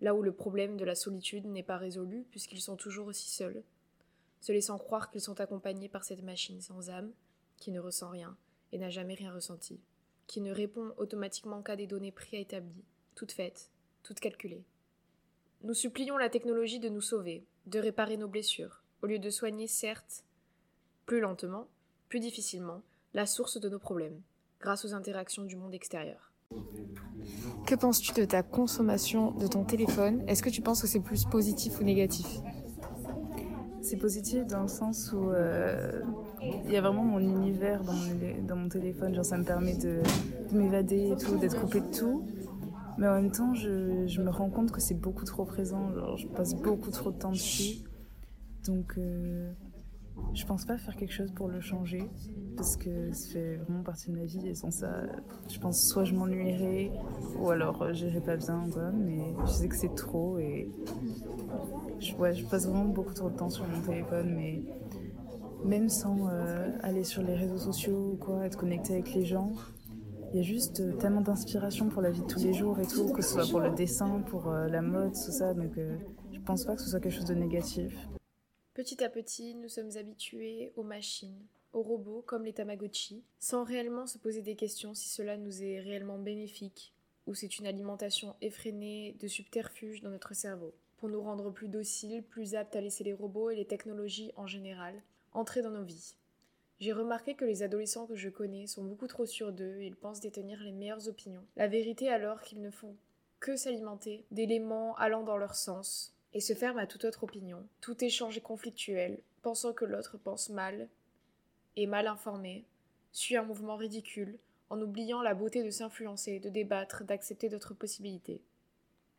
là 0.00 0.14
où 0.14 0.22
le 0.22 0.32
problème 0.32 0.76
de 0.76 0.84
la 0.84 0.94
solitude 0.94 1.46
n'est 1.46 1.62
pas 1.62 1.76
résolu 1.76 2.26
puisqu'ils 2.30 2.60
sont 2.60 2.76
toujours 2.76 3.06
aussi 3.06 3.28
seuls, 3.28 3.62
se 4.40 4.52
laissant 4.52 4.78
croire 4.78 5.10
qu'ils 5.10 5.20
sont 5.20 5.40
accompagnés 5.40 5.88
par 5.88 6.04
cette 6.04 6.22
machine 6.22 6.60
sans 6.60 6.90
âme, 6.90 7.12
qui 7.56 7.70
ne 7.70 7.80
ressent 7.80 8.10
rien 8.10 8.36
et 8.72 8.78
n'a 8.78 8.90
jamais 8.90 9.14
rien 9.14 9.32
ressenti, 9.32 9.80
qui 10.26 10.40
ne 10.40 10.52
répond 10.52 10.92
automatiquement 10.96 11.62
qu'à 11.62 11.76
des 11.76 11.86
données 11.86 12.12
préétablies, 12.12 12.84
toutes 13.14 13.32
faites, 13.32 13.70
toutes 14.02 14.20
calculées. 14.20 14.64
Nous 15.62 15.74
supplions 15.74 16.18
la 16.18 16.28
technologie 16.28 16.78
de 16.78 16.88
nous 16.88 17.00
sauver, 17.00 17.44
de 17.66 17.78
réparer 17.78 18.16
nos 18.16 18.28
blessures, 18.28 18.82
au 19.02 19.06
lieu 19.06 19.18
de 19.18 19.30
soigner, 19.30 19.66
certes, 19.66 20.24
plus 21.06 21.20
lentement, 21.20 21.66
plus 22.08 22.20
difficilement, 22.20 22.82
la 23.14 23.26
source 23.26 23.60
de 23.60 23.68
nos 23.68 23.78
problèmes, 23.78 24.20
grâce 24.60 24.84
aux 24.84 24.94
interactions 24.94 25.44
du 25.44 25.56
monde 25.56 25.74
extérieur. 25.74 26.32
Que 27.66 27.74
penses-tu 27.74 28.12
de 28.12 28.24
ta 28.24 28.42
consommation 28.42 29.30
de 29.32 29.46
ton 29.46 29.64
téléphone? 29.64 30.22
Est-ce 30.28 30.42
que 30.42 30.50
tu 30.50 30.60
penses 30.60 30.82
que 30.82 30.86
c'est 30.86 31.00
plus 31.00 31.24
positif 31.24 31.80
ou 31.80 31.84
négatif? 31.84 32.26
C'est 33.80 33.96
positif 33.96 34.46
dans 34.46 34.62
le 34.62 34.68
sens 34.68 35.12
où 35.12 35.30
euh, 35.30 36.00
il 36.42 36.70
y 36.70 36.76
a 36.76 36.80
vraiment 36.80 37.04
mon 37.04 37.20
univers 37.20 37.82
dans 37.84 37.92
mon, 37.92 38.42
dans 38.42 38.56
mon 38.56 38.68
téléphone. 38.68 39.14
Genre, 39.14 39.24
ça 39.24 39.36
me 39.36 39.44
permet 39.44 39.76
de, 39.76 40.00
de 40.50 40.56
m'évader 40.56 41.12
et 41.12 41.16
tout, 41.16 41.36
d'être 41.36 41.60
coupé 41.60 41.80
de 41.80 41.90
tout. 41.94 42.26
Mais 42.98 43.08
en 43.08 43.14
même 43.14 43.30
temps, 43.30 43.54
je, 43.54 44.06
je 44.06 44.22
me 44.22 44.30
rends 44.30 44.50
compte 44.50 44.70
que 44.70 44.80
c'est 44.80 44.94
beaucoup 44.94 45.24
trop 45.24 45.44
présent. 45.44 45.92
Genre, 45.92 46.16
je 46.16 46.26
passe 46.28 46.54
beaucoup 46.54 46.90
trop 46.90 47.10
de 47.10 47.18
temps 47.18 47.32
dessus. 47.32 47.82
Donc, 48.66 48.94
euh, 48.98 49.52
je 50.32 50.44
pense 50.46 50.64
pas 50.64 50.78
faire 50.78 50.96
quelque 50.96 51.12
chose 51.12 51.32
pour 51.32 51.48
le 51.48 51.60
changer. 51.60 52.08
Parce 52.56 52.76
que 52.76 53.12
ça 53.12 53.32
fait 53.32 53.56
vraiment 53.56 53.82
partie 53.82 54.10
de 54.12 54.16
ma 54.16 54.24
vie. 54.24 54.46
Et 54.46 54.54
sans 54.54 54.70
ça, 54.70 55.02
je 55.48 55.58
pense 55.58 55.84
soit 55.88 56.04
je 56.04 56.14
m'ennuierais, 56.14 56.92
ou 57.40 57.50
alors 57.50 57.82
euh, 57.82 57.92
j'irais 57.92 58.20
pas 58.20 58.36
bien. 58.36 58.68
Quoi. 58.72 58.90
Mais 58.92 59.34
je 59.46 59.50
sais 59.50 59.68
que 59.68 59.76
c'est 59.76 59.94
trop. 59.94 60.38
Et 60.38 60.70
je, 61.98 62.14
ouais, 62.14 62.34
je 62.34 62.44
passe 62.44 62.66
vraiment 62.68 62.84
beaucoup 62.84 63.14
trop 63.14 63.28
de 63.28 63.36
temps 63.36 63.50
sur 63.50 63.66
mon 63.66 63.80
téléphone. 63.80 64.34
Mais 64.36 64.62
même 65.64 65.88
sans 65.88 66.28
euh, 66.28 66.70
aller 66.82 67.04
sur 67.04 67.22
les 67.22 67.34
réseaux 67.34 67.58
sociaux 67.58 68.12
ou 68.12 68.16
quoi, 68.16 68.44
être 68.44 68.56
connecté 68.56 68.92
avec 68.92 69.14
les 69.14 69.24
gens, 69.24 69.52
il 70.34 70.38
y 70.38 70.40
a 70.40 70.42
juste 70.42 70.80
euh, 70.80 70.92
tellement 70.96 71.20
d'inspiration 71.20 71.88
pour 71.88 72.02
la 72.02 72.10
vie 72.10 72.20
de 72.20 72.26
tous 72.26 72.42
les 72.42 72.52
jours 72.52 72.80
et 72.80 72.86
tout, 72.86 73.12
que 73.12 73.22
ce 73.22 73.34
soit 73.34 73.46
pour 73.48 73.60
le 73.60 73.70
dessin, 73.70 74.20
pour 74.22 74.48
euh, 74.48 74.66
la 74.66 74.82
mode, 74.82 75.12
tout 75.12 75.30
ça. 75.30 75.54
Donc 75.54 75.78
euh, 75.78 75.96
je 76.32 76.40
pense 76.40 76.64
pas 76.64 76.74
que 76.74 76.82
ce 76.82 76.90
soit 76.90 76.98
quelque 76.98 77.14
chose 77.14 77.24
de 77.24 77.34
négatif. 77.34 77.96
Petit 78.74 79.04
à 79.04 79.08
petit, 79.08 79.54
nous 79.54 79.68
sommes 79.68 79.96
habitués 79.96 80.72
aux 80.74 80.82
machines, 80.82 81.46
aux 81.72 81.82
robots 81.82 82.24
comme 82.26 82.44
les 82.44 82.52
Tamagotchi, 82.52 83.22
sans 83.38 83.62
réellement 83.62 84.08
se 84.08 84.18
poser 84.18 84.42
des 84.42 84.56
questions 84.56 84.92
si 84.92 85.08
cela 85.08 85.36
nous 85.36 85.62
est 85.62 85.78
réellement 85.78 86.18
bénéfique 86.18 86.92
ou 87.28 87.34
c'est 87.34 87.60
une 87.60 87.68
alimentation 87.68 88.34
effrénée 88.42 89.16
de 89.20 89.28
subterfuges 89.28 90.02
dans 90.02 90.10
notre 90.10 90.34
cerveau, 90.34 90.74
pour 90.96 91.08
nous 91.08 91.22
rendre 91.22 91.52
plus 91.52 91.68
dociles, 91.68 92.24
plus 92.24 92.56
aptes 92.56 92.74
à 92.74 92.80
laisser 92.80 93.04
les 93.04 93.14
robots 93.14 93.50
et 93.50 93.56
les 93.56 93.66
technologies 93.66 94.32
en 94.36 94.48
général 94.48 95.00
entrer 95.32 95.62
dans 95.62 95.70
nos 95.70 95.84
vies. 95.84 96.16
J'ai 96.80 96.92
remarqué 96.92 97.34
que 97.34 97.44
les 97.44 97.62
adolescents 97.62 98.06
que 98.06 98.16
je 98.16 98.28
connais 98.28 98.66
sont 98.66 98.84
beaucoup 98.84 99.06
trop 99.06 99.26
sûrs 99.26 99.52
d'eux, 99.52 99.80
ils 99.80 99.96
pensent 99.96 100.20
détenir 100.20 100.60
les 100.62 100.72
meilleures 100.72 101.08
opinions. 101.08 101.44
La 101.56 101.68
vérité 101.68 102.08
alors 102.08 102.42
qu'ils 102.42 102.60
ne 102.60 102.70
font 102.70 102.96
que 103.40 103.56
s'alimenter 103.56 104.24
d'éléments 104.30 104.96
allant 104.96 105.22
dans 105.22 105.36
leur 105.36 105.54
sens 105.54 106.14
et 106.32 106.40
se 106.40 106.52
ferment 106.52 106.80
à 106.80 106.86
toute 106.86 107.04
autre 107.04 107.24
opinion. 107.24 107.64
Tout 107.80 108.02
échange 108.04 108.36
est 108.36 108.42
conflictuel, 108.42 109.20
pensant 109.42 109.72
que 109.72 109.84
l'autre 109.84 110.18
pense 110.18 110.48
mal, 110.48 110.88
est 111.76 111.86
mal 111.86 112.06
informé, 112.06 112.64
suit 113.12 113.36
un 113.36 113.44
mouvement 113.44 113.76
ridicule, 113.76 114.38
en 114.70 114.80
oubliant 114.80 115.22
la 115.22 115.34
beauté 115.34 115.62
de 115.62 115.70
s'influencer, 115.70 116.40
de 116.40 116.48
débattre, 116.48 117.04
d'accepter 117.04 117.48
d'autres 117.48 117.74
possibilités. 117.74 118.40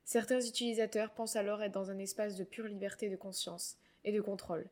Certains 0.04 0.42
utilisateurs 0.42 1.12
pensent 1.12 1.36
alors 1.36 1.64
être 1.64 1.72
dans 1.72 1.90
un 1.90 2.00
espace 2.00 2.36
de 2.36 2.44
pure 2.44 2.66
liberté 2.66 3.10
de 3.10 3.16
conscience 3.16 3.78
et 4.04 4.12
de 4.12 4.22
contrôle, 4.22 4.68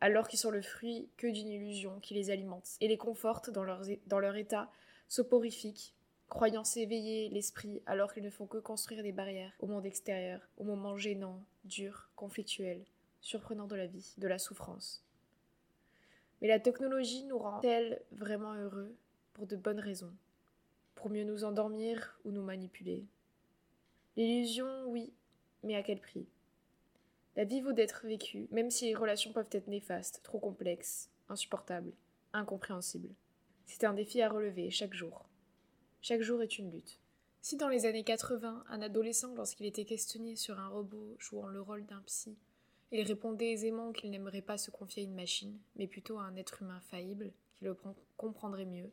alors 0.00 0.28
qu'ils 0.28 0.38
sont 0.38 0.50
le 0.50 0.62
fruit 0.62 1.08
que 1.16 1.26
d'une 1.26 1.48
illusion 1.48 2.00
qui 2.00 2.14
les 2.14 2.30
alimente 2.30 2.76
et 2.80 2.88
les 2.88 2.98
conforte 2.98 3.50
dans, 3.50 3.64
leur 3.64 4.36
état 4.36 4.70
soporifique, 5.08 5.94
croyant 6.28 6.64
s'éveiller 6.64 7.28
l'esprit 7.28 7.82
alors 7.86 8.12
qu'ils 8.12 8.24
ne 8.24 8.30
font 8.30 8.46
que 8.46 8.58
construire 8.58 9.02
des 9.02 9.12
barrières 9.12 9.52
au 9.58 9.66
monde 9.66 9.86
extérieur, 9.86 10.40
aux 10.58 10.64
moments 10.64 10.96
gênants, 10.96 11.42
durs, 11.64 12.10
conflictuels, 12.16 12.84
surprenants 13.20 13.66
de 13.66 13.76
la 13.76 13.86
vie, 13.86 14.14
de 14.18 14.28
la 14.28 14.38
souffrance. 14.38 15.02
Mais 16.40 16.48
la 16.48 16.60
technologie 16.60 17.24
nous 17.24 17.38
rend-elle 17.38 18.02
vraiment 18.12 18.54
heureux 18.54 18.94
pour 19.32 19.46
de 19.46 19.56
bonnes 19.56 19.80
raisons 19.80 20.12
Pour 20.94 21.10
mieux 21.10 21.24
nous 21.24 21.44
endormir 21.44 22.18
ou 22.24 22.30
nous 22.30 22.42
manipuler 22.42 23.06
L'illusion, 24.16 24.66
oui, 24.86 25.12
mais 25.62 25.76
à 25.76 25.82
quel 25.82 26.00
prix? 26.00 26.26
La 27.36 27.44
vie 27.44 27.60
vaut 27.60 27.74
d'être 27.74 28.06
vécue, 28.06 28.48
même 28.50 28.70
si 28.70 28.86
les 28.86 28.94
relations 28.94 29.30
peuvent 29.30 29.50
être 29.52 29.68
néfastes, 29.68 30.20
trop 30.22 30.38
complexes, 30.38 31.10
insupportables, 31.28 31.92
incompréhensibles. 32.32 33.14
C'est 33.66 33.84
un 33.84 33.92
défi 33.92 34.22
à 34.22 34.30
relever 34.30 34.70
chaque 34.70 34.94
jour. 34.94 35.28
Chaque 36.00 36.22
jour 36.22 36.42
est 36.42 36.58
une 36.58 36.70
lutte. 36.70 36.98
Si 37.42 37.56
dans 37.56 37.68
les 37.68 37.84
années 37.84 38.04
80, 38.04 38.64
un 38.68 38.80
adolescent, 38.80 39.34
lorsqu'il 39.34 39.66
était 39.66 39.84
questionné 39.84 40.34
sur 40.34 40.58
un 40.58 40.68
robot 40.68 41.14
jouant 41.18 41.48
le 41.48 41.60
rôle 41.60 41.84
d'un 41.84 42.00
psy, 42.06 42.38
il 42.90 43.02
répondait 43.02 43.52
aisément 43.52 43.92
qu'il 43.92 44.10
n'aimerait 44.10 44.40
pas 44.40 44.56
se 44.56 44.70
confier 44.70 45.02
à 45.02 45.06
une 45.06 45.14
machine, 45.14 45.58
mais 45.76 45.86
plutôt 45.86 46.18
à 46.18 46.22
un 46.22 46.36
être 46.36 46.62
humain 46.62 46.80
faillible, 46.90 47.32
qui 47.54 47.64
le 47.64 47.76
comprendrait 48.16 48.64
mieux. 48.64 48.90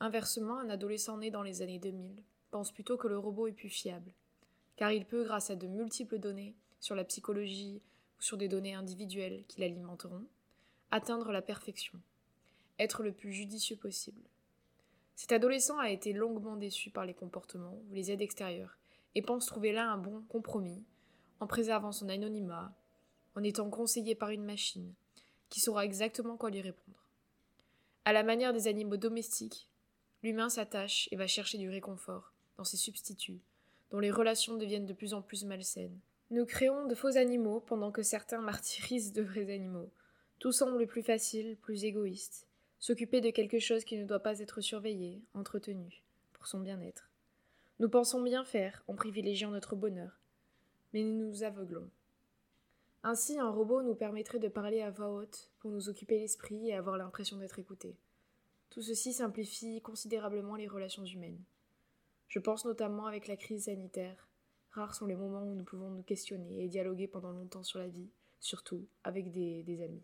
Inversement, 0.00 0.58
un 0.58 0.68
adolescent 0.68 1.16
né 1.16 1.30
dans 1.30 1.42
les 1.42 1.62
années 1.62 1.78
2000 1.78 2.22
pense 2.50 2.70
plutôt 2.70 2.98
que 2.98 3.08
le 3.08 3.18
robot 3.18 3.46
est 3.46 3.52
plus 3.52 3.70
fiable, 3.70 4.12
car 4.76 4.92
il 4.92 5.06
peut, 5.06 5.24
grâce 5.24 5.50
à 5.50 5.56
de 5.56 5.66
multiples 5.66 6.18
données 6.18 6.54
sur 6.80 6.94
la 6.94 7.04
psychologie 7.04 7.80
ou 8.18 8.22
sur 8.22 8.36
des 8.36 8.48
données 8.48 8.74
individuelles 8.74 9.44
qui 9.48 9.60
l'alimenteront, 9.60 10.24
atteindre 10.90 11.32
la 11.32 11.42
perfection, 11.42 12.00
être 12.78 13.02
le 13.02 13.12
plus 13.12 13.32
judicieux 13.32 13.76
possible. 13.76 14.22
Cet 15.16 15.32
adolescent 15.32 15.78
a 15.78 15.90
été 15.90 16.12
longuement 16.12 16.56
déçu 16.56 16.90
par 16.90 17.04
les 17.04 17.14
comportements 17.14 17.82
ou 17.88 17.94
les 17.94 18.10
aides 18.10 18.22
extérieures 18.22 18.78
et 19.14 19.22
pense 19.22 19.46
trouver 19.46 19.72
là 19.72 19.90
un 19.90 19.98
bon 19.98 20.22
compromis 20.28 20.84
en 21.40 21.46
préservant 21.46 21.92
son 21.92 22.08
anonymat, 22.08 22.72
en 23.34 23.42
étant 23.42 23.68
conseillé 23.70 24.14
par 24.14 24.30
une 24.30 24.44
machine 24.44 24.94
qui 25.48 25.60
saura 25.60 25.84
exactement 25.84 26.36
quoi 26.36 26.50
lui 26.50 26.60
répondre. 26.60 27.04
À 28.04 28.12
la 28.12 28.22
manière 28.22 28.52
des 28.52 28.68
animaux 28.68 28.96
domestiques, 28.96 29.68
l'humain 30.22 30.48
s'attache 30.48 31.08
et 31.10 31.16
va 31.16 31.26
chercher 31.26 31.58
du 31.58 31.68
réconfort 31.68 32.32
dans 32.56 32.64
ses 32.64 32.76
substituts, 32.76 33.40
dont 33.90 34.00
les 34.00 34.10
relations 34.10 34.56
deviennent 34.56 34.86
de 34.86 34.92
plus 34.92 35.14
en 35.14 35.22
plus 35.22 35.44
malsaines. 35.44 35.98
Nous 36.30 36.44
créons 36.44 36.86
de 36.86 36.94
faux 36.94 37.16
animaux 37.16 37.60
pendant 37.60 37.90
que 37.90 38.02
certains 38.02 38.42
martyrisent 38.42 39.14
de 39.14 39.22
vrais 39.22 39.50
animaux. 39.50 39.90
Tout 40.38 40.52
semble 40.52 40.86
plus 40.86 41.02
facile, 41.02 41.56
plus 41.56 41.84
égoïste. 41.84 42.46
S'occuper 42.78 43.22
de 43.22 43.30
quelque 43.30 43.58
chose 43.58 43.84
qui 43.84 43.96
ne 43.96 44.04
doit 44.04 44.22
pas 44.22 44.38
être 44.40 44.60
surveillé, 44.60 45.22
entretenu, 45.32 46.04
pour 46.34 46.46
son 46.46 46.60
bien-être. 46.60 47.10
Nous 47.78 47.88
pensons 47.88 48.20
bien 48.20 48.44
faire 48.44 48.84
en 48.88 48.94
privilégiant 48.94 49.50
notre 49.50 49.74
bonheur, 49.74 50.20
mais 50.92 51.02
nous 51.02 51.26
nous 51.26 51.42
aveuglons. 51.44 51.90
Ainsi, 53.02 53.38
un 53.38 53.50
robot 53.50 53.82
nous 53.82 53.94
permettrait 53.94 54.38
de 54.38 54.48
parler 54.48 54.82
à 54.82 54.90
voix 54.90 55.10
haute 55.10 55.50
pour 55.60 55.70
nous 55.70 55.88
occuper 55.88 56.18
l'esprit 56.18 56.68
et 56.68 56.74
avoir 56.74 56.98
l'impression 56.98 57.38
d'être 57.38 57.58
écouté. 57.58 57.96
Tout 58.68 58.82
ceci 58.82 59.14
simplifie 59.14 59.80
considérablement 59.80 60.56
les 60.56 60.68
relations 60.68 61.04
humaines. 61.04 61.42
Je 62.28 62.38
pense 62.38 62.66
notamment 62.66 63.06
avec 63.06 63.28
la 63.28 63.36
crise 63.36 63.64
sanitaire. 63.64 64.28
Rares 64.78 64.94
sont 64.94 65.06
les 65.06 65.16
moments 65.16 65.42
où 65.42 65.54
nous 65.54 65.64
pouvons 65.64 65.90
nous 65.90 66.02
questionner 66.02 66.64
et 66.64 66.68
dialoguer 66.68 67.08
pendant 67.08 67.32
longtemps 67.32 67.64
sur 67.64 67.80
la 67.80 67.88
vie, 67.88 68.08
surtout 68.38 68.86
avec 69.02 69.32
des, 69.32 69.82
amis. 69.82 70.02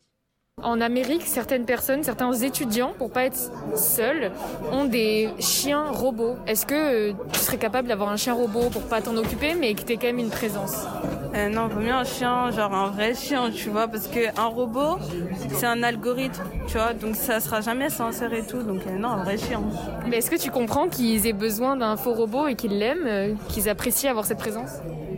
En 0.63 0.81
Amérique, 0.81 1.23
certaines 1.23 1.65
personnes, 1.65 2.03
certains 2.03 2.33
étudiants, 2.33 2.93
pour 2.99 3.11
pas 3.13 3.25
être 3.25 3.37
seuls, 3.77 4.33
ont 4.73 4.85
des 4.85 5.31
chiens 5.39 5.91
robots. 5.91 6.37
Est-ce 6.47 6.67
que 6.67 7.13
euh, 7.13 7.13
tu 7.33 7.39
serais 7.39 7.59
capable 7.59 7.89
d'avoir 7.89 8.09
un 8.09 8.17
chien 8.17 8.35
robot 8.35 8.69
pour 8.71 8.83
pas 8.89 9.01
t'en 9.01 9.17
occuper, 9.17 9.55
mais 9.55 9.75
que 9.75 9.83
t'aies 9.83 9.97
quand 9.97 10.07
même 10.07 10.19
une 10.19 10.31
présence? 10.31 10.87
Euh, 11.35 11.49
non, 11.49 11.67
vaut 11.67 11.81
mieux 11.81 11.91
un 11.93 12.05
chien, 12.05 12.51
genre 12.53 12.73
un 12.73 12.91
vrai 12.91 13.13
chien, 13.15 13.51
tu 13.51 13.69
vois, 13.69 13.89
parce 13.89 14.07
que 14.07 14.39
un 14.39 14.47
robot, 14.47 14.99
c'est 15.51 15.67
un 15.67 15.83
algorithme, 15.83 16.43
tu 16.69 16.75
vois, 16.75 16.95
donc 16.95 17.17
ça 17.17 17.41
sera 17.41 17.61
jamais 17.61 17.91
sincère 17.91 18.33
et 18.33 18.47
tout, 18.47 18.63
donc 18.63 18.87
euh, 18.87 18.97
non, 18.97 19.09
un 19.09 19.25
vrai 19.25 19.37
chien. 19.37 19.61
Mais 20.09 20.19
est-ce 20.19 20.31
que 20.31 20.37
tu 20.37 20.51
comprends 20.53 20.89
qu'ils 20.89 21.27
aient 21.27 21.33
besoin 21.33 21.77
d'un 21.77 21.97
faux 21.97 22.13
robot 22.13 22.47
et 22.47 22.55
qu'ils 22.55 22.79
l'aiment, 22.79 23.07
euh, 23.07 23.35
qu'ils 23.49 23.69
apprécient 23.69 24.11
avoir 24.11 24.25
cette 24.27 24.39
présence? 24.39 24.71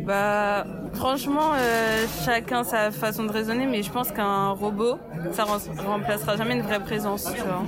Bah, 0.06 0.64
franchement, 0.94 1.52
euh, 1.54 2.06
chacun 2.24 2.64
sa 2.64 2.90
façon 2.90 3.24
de 3.24 3.32
raisonner, 3.32 3.66
mais 3.66 3.82
je 3.82 3.90
pense 3.92 4.10
qu'un 4.10 4.50
robot, 4.52 4.98
ça 5.32 5.44
rem- 5.44 5.60
remplacera 5.86 6.36
jamais 6.36 6.54
une 6.54 6.62
vraie 6.62 6.80
présence, 6.80 7.24
tu 7.34 7.40
vois. 7.42 7.62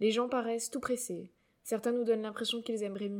Les 0.00 0.12
gens 0.12 0.28
paraissent 0.28 0.70
tout 0.70 0.80
pressés. 0.80 1.30
Certains 1.62 1.92
nous 1.92 2.04
donnent 2.04 2.22
l'impression 2.22 2.62
qu'ils 2.62 2.82
aimeraient 2.84 3.10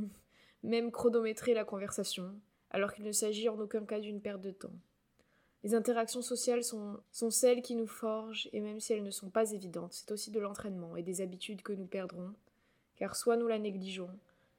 même 0.62 0.90
chronométrer 0.92 1.52
la 1.52 1.64
conversation, 1.64 2.30
alors 2.70 2.92
qu'il 2.92 3.04
ne 3.04 3.12
s'agit 3.12 3.48
en 3.48 3.58
aucun 3.58 3.84
cas 3.84 4.00
d'une 4.00 4.20
perte 4.20 4.42
de 4.42 4.50
temps. 4.50 4.74
Les 5.64 5.74
interactions 5.74 6.22
sociales 6.22 6.62
sont, 6.62 7.00
celles 7.10 7.62
qui 7.62 7.74
nous 7.74 7.86
forgent, 7.86 8.48
et 8.52 8.60
même 8.60 8.78
si 8.78 8.92
elles 8.92 9.02
ne 9.02 9.10
sont 9.10 9.30
pas 9.30 9.50
évidentes, 9.52 9.92
c'est 9.92 10.12
aussi 10.12 10.30
de 10.30 10.38
l'entraînement 10.38 10.96
et 10.96 11.02
des 11.02 11.20
habitudes 11.20 11.62
que 11.62 11.72
nous 11.72 11.86
perdrons, 11.86 12.32
car 12.96 13.16
soit 13.16 13.36
nous 13.36 13.48
la 13.48 13.58
négligeons, 13.58 14.10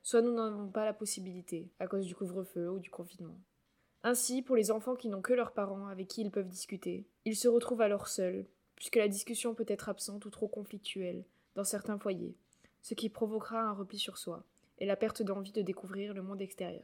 soit 0.04 0.22
nous 0.22 0.34
n'en 0.34 0.48
avons 0.48 0.68
pas 0.68 0.86
la 0.86 0.94
possibilité, 0.94 1.70
à 1.80 1.88
cause 1.88 2.06
du 2.06 2.16
couvre-feu 2.16 2.70
ou 2.70 2.80
du 2.80 2.90
confinement. 2.90 3.40
Ainsi, 4.04 4.42
pour 4.42 4.56
les 4.56 4.72
enfants 4.72 4.96
qui 4.96 5.08
n'ont 5.08 5.22
que 5.22 5.34
leurs 5.34 5.54
parents 5.54 5.88
avec 5.88 6.08
qui 6.08 6.22
ils 6.22 6.32
peuvent 6.32 6.48
discuter, 6.48 7.06
ils 7.26 7.36
se 7.36 7.48
retrouvent 7.48 7.82
alors 7.82 8.08
seuls, 8.08 8.46
puisque 8.76 8.96
la 8.96 9.08
discussion 9.08 9.54
peut 9.54 9.66
être 9.68 9.90
absente 9.90 10.26
ou 10.26 10.30
trop 10.30 10.48
conflictuelle 10.48 11.24
dans 11.56 11.66
certains 11.66 11.98
foyers, 11.98 12.36
ce 12.82 12.94
qui 12.94 13.10
provoquera 13.10 13.62
un 13.62 13.74
repli 13.74 14.00
sur 14.00 14.18
soi 14.18 14.44
et 14.80 14.86
la 14.86 14.96
perte 14.96 15.22
d'envie 15.22 15.52
de 15.52 15.62
découvrir 15.62 16.14
le 16.14 16.22
monde 16.22 16.42
extérieur. 16.42 16.84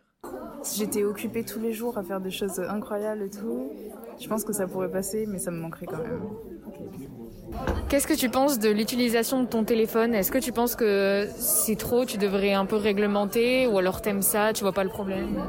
Si 0.62 0.80
j'étais 0.80 1.04
occupée 1.04 1.44
tous 1.44 1.60
les 1.60 1.72
jours 1.72 1.98
à 1.98 2.04
faire 2.04 2.20
des 2.20 2.32
choses 2.32 2.60
incroyables 2.60 3.24
et 3.24 3.30
tout, 3.30 3.72
je 4.20 4.28
pense 4.28 4.44
que 4.44 4.54
ça 4.54 4.68
pourrait 4.68 4.92
passer, 4.92 5.26
mais 5.28 5.40
ça 5.40 5.52
me 5.52 5.60
manquerait 5.60 5.86
quand 5.86 6.02
même. 6.02 6.22
Qu'est-ce 7.90 8.08
que 8.08 8.14
tu 8.14 8.30
penses 8.30 8.60
de 8.60 8.70
l'utilisation 8.70 9.44
de 9.44 9.48
ton 9.48 9.64
téléphone? 9.64 10.16
Est-ce 10.16 10.32
que 10.32 10.40
tu 10.40 10.52
penses 10.52 10.76
que 10.76 11.28
c'est 11.38 11.78
trop, 11.78 12.06
tu 12.06 12.18
devrais 12.18 12.54
un 12.54 12.66
peu 12.66 12.76
réglementer 12.76 13.68
ou 13.68 13.78
alors 13.78 14.02
t'aimes 14.02 14.24
ça, 14.24 14.52
tu 14.52 14.64
vois 14.64 14.74
pas 14.74 14.84
le 14.84 14.90
problème? 14.90 15.40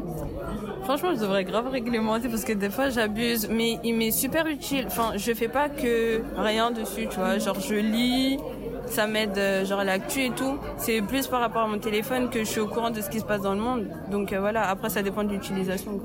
Franchement, 0.84 1.14
je 1.14 1.20
devrais 1.20 1.44
grave 1.44 1.68
réglementer 1.68 2.28
parce 2.28 2.44
que 2.44 2.52
des 2.52 2.70
fois 2.70 2.90
j'abuse, 2.90 3.48
mais 3.48 3.80
il 3.82 3.94
m'est 3.96 4.12
super 4.12 4.46
utile. 4.46 4.84
Enfin, 4.86 5.16
je 5.16 5.32
fais 5.32 5.48
pas 5.48 5.68
que 5.68 6.22
rien 6.36 6.70
dessus, 6.70 7.08
tu 7.08 7.16
vois. 7.16 7.38
Genre, 7.38 7.58
je 7.58 7.74
lis, 7.74 8.38
ça 8.86 9.06
m'aide, 9.06 9.36
euh, 9.38 9.64
genre 9.64 9.84
l'actu 9.84 10.24
et 10.24 10.30
tout. 10.30 10.58
C'est 10.76 11.02
plus 11.02 11.26
par 11.26 11.40
rapport 11.40 11.62
à 11.62 11.66
mon 11.66 11.78
téléphone 11.78 12.30
que 12.30 12.40
je 12.40 12.44
suis 12.44 12.60
au 12.60 12.66
courant 12.66 12.90
de 12.90 13.00
ce 13.00 13.10
qui 13.10 13.20
se 13.20 13.24
passe 13.24 13.42
dans 13.42 13.54
le 13.54 13.60
monde. 13.60 13.86
Donc 14.10 14.32
euh, 14.32 14.40
voilà, 14.40 14.68
après 14.68 14.90
ça 14.90 15.02
dépend 15.02 15.24
de 15.24 15.32
l'utilisation. 15.32 16.00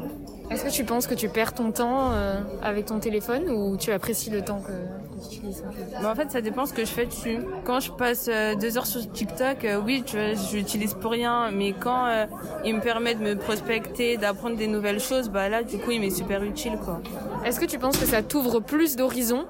Est-ce 0.51 0.65
que 0.65 0.69
tu 0.69 0.83
penses 0.83 1.07
que 1.07 1.13
tu 1.13 1.29
perds 1.29 1.53
ton 1.53 1.71
temps 1.71 2.11
euh, 2.11 2.41
avec 2.61 2.87
ton 2.87 2.99
téléphone 2.99 3.49
ou 3.49 3.77
tu 3.77 3.93
apprécies 3.93 4.29
le 4.29 4.41
temps 4.41 4.59
que, 4.59 4.73
que 4.73 5.29
tu 5.29 5.37
utilises 5.37 5.63
Mais 6.01 6.05
en 6.05 6.13
fait, 6.13 6.29
ça 6.29 6.41
dépend 6.41 6.65
ce 6.65 6.73
que 6.73 6.81
je 6.81 6.91
fais 6.91 7.05
dessus. 7.05 7.37
Quand 7.63 7.79
je 7.79 7.89
passe 7.89 8.29
euh, 8.29 8.55
deux 8.55 8.77
heures 8.77 8.85
sur 8.85 9.09
TikTok, 9.09 9.63
euh, 9.63 9.79
oui, 9.81 10.03
tu 10.05 10.17
vois, 10.17 10.33
je 10.33 10.57
l'utilise 10.57 10.93
pour 10.93 11.11
rien. 11.11 11.51
Mais 11.51 11.71
quand 11.71 12.05
euh, 12.05 12.25
il 12.65 12.75
me 12.75 12.81
permet 12.81 13.15
de 13.15 13.21
me 13.21 13.37
prospecter, 13.37 14.17
d'apprendre 14.17 14.57
des 14.57 14.67
nouvelles 14.67 14.99
choses, 14.99 15.29
bah 15.29 15.47
là, 15.47 15.63
du 15.63 15.77
coup, 15.77 15.91
il 15.91 16.01
m'est 16.01 16.09
super 16.09 16.43
utile, 16.43 16.77
quoi. 16.83 17.01
Est-ce 17.45 17.57
que 17.57 17.65
tu 17.65 17.79
penses 17.79 17.97
que 17.97 18.05
ça 18.05 18.21
t'ouvre 18.21 18.59
plus 18.59 18.97
d'horizons, 18.97 19.45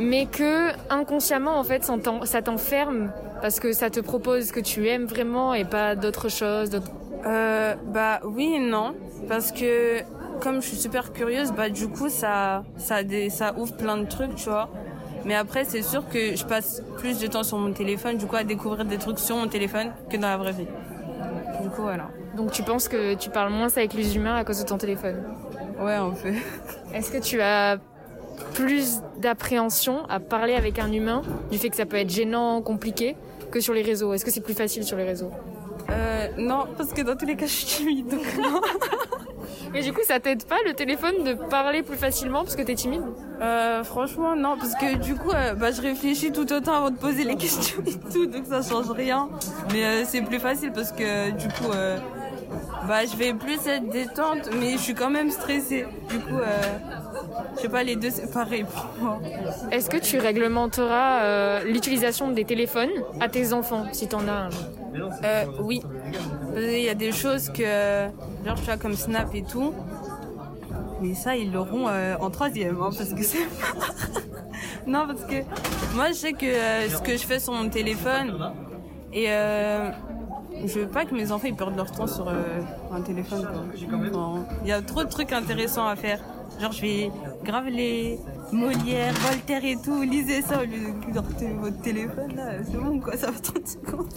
mais 0.00 0.26
que 0.26 0.70
inconsciemment, 0.92 1.58
en 1.58 1.64
fait, 1.64 1.84
ça 1.84 1.96
t'en- 1.98 2.24
ça 2.24 2.42
t'enferme 2.42 3.10
parce 3.42 3.60
que 3.60 3.72
ça 3.72 3.90
te 3.90 4.00
propose 4.00 4.48
ce 4.48 4.52
que 4.52 4.60
tu 4.60 4.88
aimes 4.88 5.06
vraiment 5.06 5.54
et 5.54 5.64
pas 5.64 5.94
d'autres 5.96 6.28
choses 6.30 6.80
Euh, 7.26 7.74
bah 7.92 8.20
oui 8.24 8.54
et 8.56 8.58
non, 8.60 8.94
parce 9.28 9.52
que 9.52 10.00
comme 10.40 10.62
je 10.62 10.68
suis 10.68 10.76
super 10.78 11.12
curieuse, 11.12 11.52
bah 11.52 11.68
du 11.68 11.86
coup 11.86 12.08
ça, 12.08 12.64
ça, 12.78 13.02
ouvre 13.58 13.76
plein 13.76 13.98
de 13.98 14.06
trucs, 14.06 14.34
tu 14.36 14.48
vois. 14.48 14.70
Mais 15.26 15.34
après, 15.34 15.64
c'est 15.64 15.82
sûr 15.82 16.08
que 16.08 16.34
je 16.34 16.44
passe 16.46 16.82
plus 16.96 17.20
de 17.20 17.26
temps 17.26 17.42
sur 17.42 17.58
mon 17.58 17.72
téléphone, 17.72 18.16
du 18.16 18.24
coup, 18.26 18.36
à 18.36 18.44
découvrir 18.44 18.86
des 18.86 18.96
trucs 18.96 19.18
sur 19.18 19.36
mon 19.36 19.48
téléphone 19.48 19.92
que 20.08 20.16
dans 20.16 20.28
la 20.28 20.38
vraie 20.38 20.52
vie. 20.52 20.66
Du 21.62 21.68
coup, 21.68 21.82
voilà. 21.82 22.08
Donc 22.36 22.52
tu 22.52 22.62
penses 22.62 22.88
que 22.88 23.14
tu 23.14 23.28
parles 23.30 23.52
moins 23.52 23.68
avec 23.68 23.92
les 23.92 24.16
humains 24.16 24.36
à 24.36 24.44
cause 24.44 24.60
de 24.60 24.64
ton 24.66 24.78
téléphone? 24.78 25.22
Ouais, 25.78 25.98
on 25.98 26.14
fait. 26.14 26.34
Est-ce 26.94 27.10
que 27.10 27.18
tu 27.18 27.40
as 27.40 27.78
plus 28.54 29.00
d'appréhension 29.18 30.04
à 30.08 30.20
parler 30.20 30.54
avec 30.54 30.78
un 30.78 30.92
humain 30.92 31.22
du 31.50 31.58
fait 31.58 31.70
que 31.70 31.76
ça 31.76 31.86
peut 31.86 31.96
être 31.96 32.10
gênant, 32.10 32.60
compliqué, 32.62 33.16
que 33.50 33.60
sur 33.60 33.74
les 33.74 33.82
réseaux 33.82 34.12
Est-ce 34.14 34.24
que 34.24 34.30
c'est 34.30 34.40
plus 34.40 34.54
facile 34.54 34.84
sur 34.84 34.96
les 34.96 35.04
réseaux 35.04 35.30
Euh, 35.90 36.28
non, 36.38 36.64
parce 36.76 36.92
que 36.92 37.02
dans 37.02 37.16
tous 37.16 37.26
les 37.26 37.36
cas, 37.36 37.46
je 37.46 37.52
suis 37.52 37.66
timide, 37.66 38.08
donc 38.08 38.22
non. 38.38 38.60
Mais 39.72 39.82
du 39.82 39.92
coup, 39.92 40.00
ça 40.04 40.18
t'aide 40.18 40.44
pas 40.44 40.56
le 40.66 40.74
téléphone 40.74 41.22
de 41.24 41.34
parler 41.34 41.82
plus 41.82 41.96
facilement 41.96 42.42
parce 42.42 42.56
que 42.56 42.62
t'es 42.62 42.74
timide 42.74 43.02
Euh, 43.40 43.84
franchement, 43.84 44.34
non, 44.36 44.56
parce 44.58 44.74
que 44.74 44.96
du 44.96 45.14
coup, 45.14 45.30
euh, 45.30 45.54
bah, 45.54 45.70
je 45.70 45.80
réfléchis 45.80 46.32
tout 46.32 46.50
autant 46.52 46.74
avant 46.74 46.90
de 46.90 46.96
poser 46.96 47.24
les 47.24 47.36
questions 47.44 47.80
et 47.86 48.12
tout, 48.12 48.26
donc 48.26 48.44
ça 48.48 48.62
change 48.62 48.90
rien. 48.90 49.28
Mais 49.72 49.84
euh, 49.84 50.02
c'est 50.06 50.22
plus 50.22 50.38
facile 50.40 50.72
parce 50.72 50.92
que 50.92 51.30
du 51.30 51.48
coup, 51.48 51.70
euh, 51.72 51.96
bah, 52.88 53.04
je 53.06 53.16
vais 53.16 53.32
plus 53.32 53.64
être 53.66 53.88
détente, 53.90 54.50
mais 54.60 54.72
je 54.72 54.78
suis 54.78 54.94
quand 54.94 55.10
même 55.10 55.30
stressée. 55.30 55.86
Du 56.08 56.18
coup, 56.18 56.38
euh, 56.38 56.62
je 57.56 57.62
sais 57.62 57.68
pas, 57.68 57.82
les 57.82 57.96
deux 57.96 58.10
c'est 58.10 58.32
pareil 58.32 58.64
pour 58.64 58.86
moi. 59.00 59.20
Est-ce 59.70 59.90
que 59.90 59.96
tu 59.96 60.18
réglementeras 60.18 61.22
euh, 61.22 61.64
l'utilisation 61.64 62.30
des 62.30 62.44
téléphones 62.44 62.90
à 63.20 63.28
tes 63.28 63.52
enfants 63.52 63.86
si 63.92 64.08
t'en 64.08 64.26
as 64.28 64.32
un? 64.32 64.50
Euh, 65.24 65.44
oui. 65.60 65.82
Qu'il 66.54 66.80
y 66.80 66.88
a 66.88 66.94
des 66.94 67.12
choses 67.12 67.50
que, 67.50 68.08
genre, 68.44 68.56
tu 68.56 68.64
vois, 68.64 68.76
comme 68.76 68.94
Snap 68.94 69.34
et 69.34 69.42
tout. 69.42 69.72
Mais 71.00 71.14
ça, 71.14 71.36
ils 71.36 71.52
l'auront 71.52 71.88
euh, 71.88 72.16
en 72.20 72.30
troisième, 72.30 72.76
hein, 72.82 72.90
parce 72.96 73.14
que 73.14 73.22
c'est... 73.22 73.38
non, 74.86 75.06
parce 75.06 75.24
que 75.24 75.42
moi, 75.94 76.08
je 76.08 76.14
sais 76.14 76.32
que 76.32 76.46
ce 76.88 77.00
que 77.00 77.12
je 77.12 77.24
fais 77.26 77.40
sur 77.40 77.54
mon 77.54 77.68
téléphone, 77.70 78.52
et 79.12 79.28
je 80.66 80.80
veux 80.80 80.86
pas 80.86 81.04
que 81.04 81.14
mes 81.14 81.32
enfants 81.32 81.48
ils 81.48 81.54
perdent 81.54 81.76
leur 81.76 81.90
temps 81.90 82.06
sur 82.06 82.28
euh, 82.28 82.60
un 82.92 83.00
téléphone. 83.00 83.42
quoi. 83.42 84.38
Il 84.62 84.68
y 84.68 84.72
a 84.72 84.82
trop 84.82 85.04
de 85.04 85.08
trucs 85.08 85.32
intéressants 85.32 85.86
à 85.86 85.96
faire. 85.96 86.20
Genre, 86.58 86.72
je 86.72 86.80
vais 86.82 87.10
grave 87.44 87.66
les 87.68 88.18
Molière, 88.52 89.14
Voltaire 89.14 89.64
et 89.64 89.76
tout, 89.76 90.02
lisez 90.02 90.42
ça 90.42 90.60
au 90.60 90.64
lieu 90.64 90.92
de 91.08 91.60
votre 91.60 91.80
téléphone, 91.82 92.34
là, 92.36 92.52
c'est 92.64 92.76
bon, 92.76 92.98
quoi, 93.00 93.16
ça 93.16 93.30
va 93.30 93.38
30 93.38 93.66
secondes. 93.66 94.08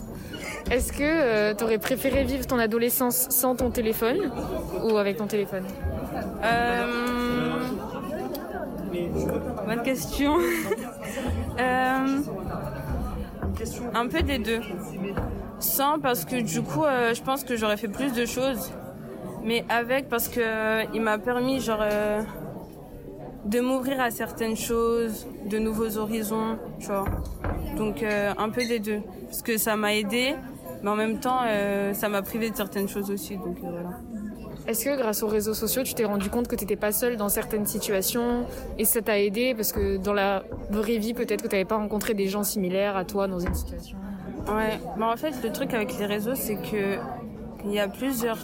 Est-ce 0.72 0.92
que 0.92 1.04
euh, 1.04 1.54
t'aurais 1.54 1.78
préféré 1.78 2.24
vivre 2.24 2.48
ton 2.48 2.58
adolescence 2.58 3.28
sans 3.30 3.56
ton 3.56 3.70
téléphone 3.70 4.32
ou 4.84 4.98
avec 4.98 5.18
ton 5.18 5.28
téléphone? 5.28 5.64
Euh... 6.44 7.60
Bonne 9.66 9.84
question. 9.84 10.38
Euh, 11.60 12.18
Un 13.94 14.08
peu 14.08 14.24
des 14.24 14.40
deux. 14.40 14.60
Sans 15.60 16.00
parce 16.00 16.26
que 16.26 16.42
du 16.42 16.64
coup, 16.64 16.84
euh, 16.84 17.14
je 17.14 17.22
pense 17.22 17.44
que 17.44 17.56
j'aurais 17.56 17.78
fait 17.78 17.88
plus 17.88 18.12
de 18.14 18.26
choses. 18.26 18.72
Mais 19.44 19.66
avec 19.70 20.10
parce 20.10 20.28
que 20.28 20.40
euh, 20.40 20.84
il 20.94 21.02
m'a 21.02 21.18
permis 21.18 21.60
genre 21.60 21.82
euh, 21.82 22.22
de 23.46 23.60
m'ouvrir 23.60 24.00
à 24.00 24.10
certaines 24.10 24.56
choses, 24.56 25.28
de 25.46 25.58
nouveaux 25.60 25.98
horizons, 25.98 26.58
tu 26.80 26.88
vois. 26.88 27.06
Donc 27.78 28.04
euh, 28.04 28.34
un 28.38 28.50
peu 28.50 28.66
des 28.66 28.80
deux. 28.80 29.02
Parce 29.26 29.42
que 29.42 29.58
ça 29.58 29.76
m'a 29.76 29.96
aidé, 29.96 30.36
mais 30.82 30.90
en 30.90 30.96
même 30.96 31.20
temps, 31.20 31.40
euh, 31.46 31.94
ça 31.94 32.08
m'a 32.10 32.22
privé 32.22 32.50
de 32.50 32.56
certaines 32.56 32.88
choses 32.88 33.12
aussi. 33.12 33.38
Donc 33.38 33.58
voilà. 33.60 34.00
Est-ce 34.66 34.86
que 34.86 34.96
grâce 34.96 35.24
aux 35.24 35.28
réseaux 35.28 35.54
sociaux, 35.54 35.84
tu 35.84 35.94
t'es 35.94 36.06
rendu 36.06 36.30
compte 36.30 36.48
que 36.48 36.56
t'étais 36.56 36.78
pas 36.78 36.94
seule 36.94 37.18
dans 37.18 37.28
certaines 37.28 37.66
situations 37.66 38.46
et 38.78 38.86
ça 38.86 39.02
t'a 39.02 39.20
aidé? 39.20 39.54
Parce 39.56 39.74
que 39.74 39.98
dans 39.98 40.14
la 40.14 40.44
vraie 40.70 41.00
vie, 41.00 41.14
peut-être 41.14 41.42
que 41.42 41.50
t'avais 41.50 41.66
pas 41.66 41.76
rencontré 41.76 42.14
des 42.14 42.28
gens 42.28 42.44
similaires 42.44 42.96
à 42.96 43.04
toi 43.04 43.28
dans 43.28 43.40
une 43.40 43.54
situation 43.54 43.98
Ouais, 44.48 44.80
mais 44.98 45.06
en 45.06 45.18
fait, 45.18 45.34
le 45.44 45.52
truc 45.52 45.74
avec 45.74 45.98
les 45.98 46.06
réseaux, 46.06 46.36
c'est 46.36 46.56
que 46.56 46.98
il 47.66 47.72
y 47.72 47.80
a 47.80 47.88
plusieurs, 47.88 48.38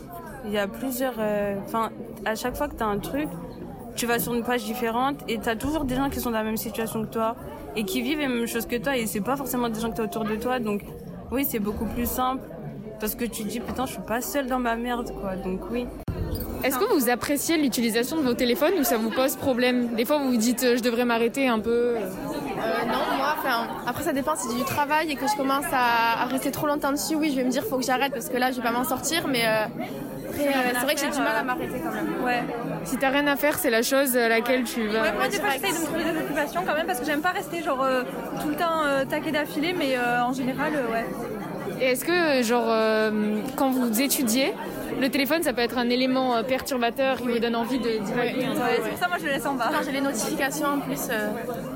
il 0.46 0.52
y 0.52 0.58
a 0.58 0.68
plusieurs, 0.68 1.16
euh, 1.20 1.56
enfin, 1.66 1.92
à 2.26 2.36
chaque 2.36 2.56
fois 2.56 2.68
que 2.68 2.76
t'as 2.76 2.86
un 2.86 3.00
truc, 3.00 3.28
tu 3.96 4.06
vas 4.06 4.20
sur 4.20 4.34
une 4.34 4.44
page 4.44 4.64
différente 4.64 5.18
et 5.28 5.40
t'as 5.40 5.56
toujours 5.56 5.84
des 5.84 5.96
gens 5.96 6.10
qui 6.10 6.20
sont 6.20 6.32
dans 6.32 6.38
la 6.38 6.44
même 6.44 6.58
situation 6.58 7.04
que 7.04 7.08
toi 7.10 7.36
et 7.76 7.84
qui 7.84 8.02
vivent 8.02 8.20
les 8.20 8.28
mêmes 8.28 8.48
choses 8.48 8.66
que 8.66 8.78
toi 8.78 8.96
et 8.98 9.06
c'est 9.06 9.22
pas 9.22 9.36
forcément 9.36 9.70
des 9.70 9.80
gens 9.80 9.92
que 9.92 9.98
t'as 9.98 10.04
autour 10.04 10.24
de 10.24 10.36
toi, 10.36 10.60
donc 10.60 10.82
oui, 11.32 11.46
c'est 11.48 11.60
beaucoup 11.60 11.86
plus 11.86 12.10
simple 12.10 12.44
parce 13.00 13.16
que 13.16 13.26
tu 13.26 13.44
te 13.44 13.48
dis 13.50 13.60
putain, 13.60 13.86
je 13.86 13.94
suis 13.94 14.02
pas 14.02 14.22
seule 14.22 14.48
dans 14.48 14.60
ma 14.60 14.76
merde, 14.76 15.12
quoi. 15.20 15.36
Donc 15.36 15.62
oui. 15.72 15.86
Est-ce 16.64 16.78
que 16.78 16.94
vous 16.94 17.10
appréciez 17.10 17.58
l'utilisation 17.58 18.18
de 18.18 18.22
vos 18.22 18.34
téléphones 18.34 18.74
ou 18.80 18.84
ça 18.84 18.98
vous 18.98 19.10
pose 19.10 19.38
problème? 19.38 19.96
Des 19.96 20.04
fois, 20.04 20.18
vous 20.18 20.32
vous 20.32 20.38
dites 20.38 20.64
euh, 20.64 20.76
je 20.76 20.84
devrais 20.84 21.06
m'arrêter 21.06 21.48
un 21.48 21.60
peu. 21.60 21.96
Euh, 21.96 22.00
non, 22.86 23.18
moi, 23.18 23.36
enfin, 23.38 23.68
après 23.88 24.04
ça 24.04 24.12
dépend 24.12 24.36
si 24.36 24.50
c'est 24.50 24.58
du 24.58 24.66
travail 24.66 25.12
et 25.12 25.16
que 25.16 25.26
je 25.28 25.38
commence 25.38 25.66
à, 25.72 26.24
à 26.24 26.26
rester 26.26 26.52
trop 26.52 26.68
longtemps 26.68 26.92
dessus, 26.92 27.16
oui, 27.16 27.32
je 27.32 27.38
vais 27.38 27.46
me 27.46 27.50
dire 27.50 27.64
faut 27.64 27.78
que 27.78 27.86
j'arrête 27.86 28.12
parce 28.12 28.28
que 28.28 28.36
là 28.36 28.52
je 28.52 28.58
vais 28.58 28.64
pas 28.64 28.74
m'en 28.74 28.84
sortir, 28.84 29.28
mais 29.30 29.44
euh, 29.46 29.66
euh, 30.34 30.52
c'est 30.74 30.86
vrai 30.86 30.96
que 30.96 31.02
j'ai 31.02 31.10
du 31.10 31.20
mal 31.20 31.36
à 31.38 31.44
m'arrêter 31.44 31.80
quand 31.84 31.92
même. 31.92 32.24
Ouais. 32.24 32.44
Si 32.84 32.98
t'as 32.98 33.10
rien 33.10 33.28
à 33.28 33.36
faire, 33.36 33.58
c'est 33.58 33.70
la 33.70 33.82
chose 33.82 34.16
à 34.16 34.30
laquelle 34.30 34.64
tu 34.64 34.88
vas. 34.88 35.02
Ouais, 35.02 35.12
moi 35.14 35.28
des 35.28 35.38
fois 35.38 35.50
j'essaye 35.54 35.74
de 35.74 35.80
me 35.80 35.86
trouver 35.86 36.04
des 36.04 36.20
occupations 36.20 36.62
quand 36.66 36.74
même 36.76 36.86
parce 36.88 37.00
que 37.00 37.06
j'aime 37.06 37.22
pas 37.22 37.32
rester 37.32 37.62
genre 37.62 37.84
euh, 37.84 38.04
tout 38.42 38.50
le 38.50 38.56
temps 38.56 38.84
euh, 38.86 39.06
taqué 39.06 39.32
d'affilée, 39.32 39.74
mais 39.78 39.96
euh, 39.98 40.24
en 40.24 40.34
général, 40.34 40.74
euh, 40.76 40.92
ouais. 40.92 41.06
Et 41.82 41.92
est-ce 41.92 42.04
que, 42.04 42.44
genre, 42.44 42.66
euh, 42.68 43.40
quand 43.56 43.70
vous 43.70 44.02
étudiez, 44.02 44.54
le 45.00 45.10
téléphone, 45.10 45.44
ça 45.44 45.54
peut 45.54 45.62
être 45.62 45.78
un 45.78 45.90
élément 45.90 46.36
euh, 46.36 46.44
perturbateur 46.44 47.18
qui 47.18 47.28
vous 47.28 47.40
donne 47.40 47.56
envie 47.56 47.80
de 47.80 48.04
divaguer. 48.04 48.48
c'est 48.84 48.90
pour 48.90 48.98
ça 48.98 49.08
moi 49.08 49.18
je 49.20 49.26
le 49.26 49.32
laisse 49.32 49.46
en 49.46 49.54
bas. 49.54 49.70
Quand 49.72 49.84
j'ai 49.86 49.92
les 49.92 50.02
notifications 50.02 50.68
en 50.68 50.80
plus, 50.80 51.08
euh, 51.10 51.30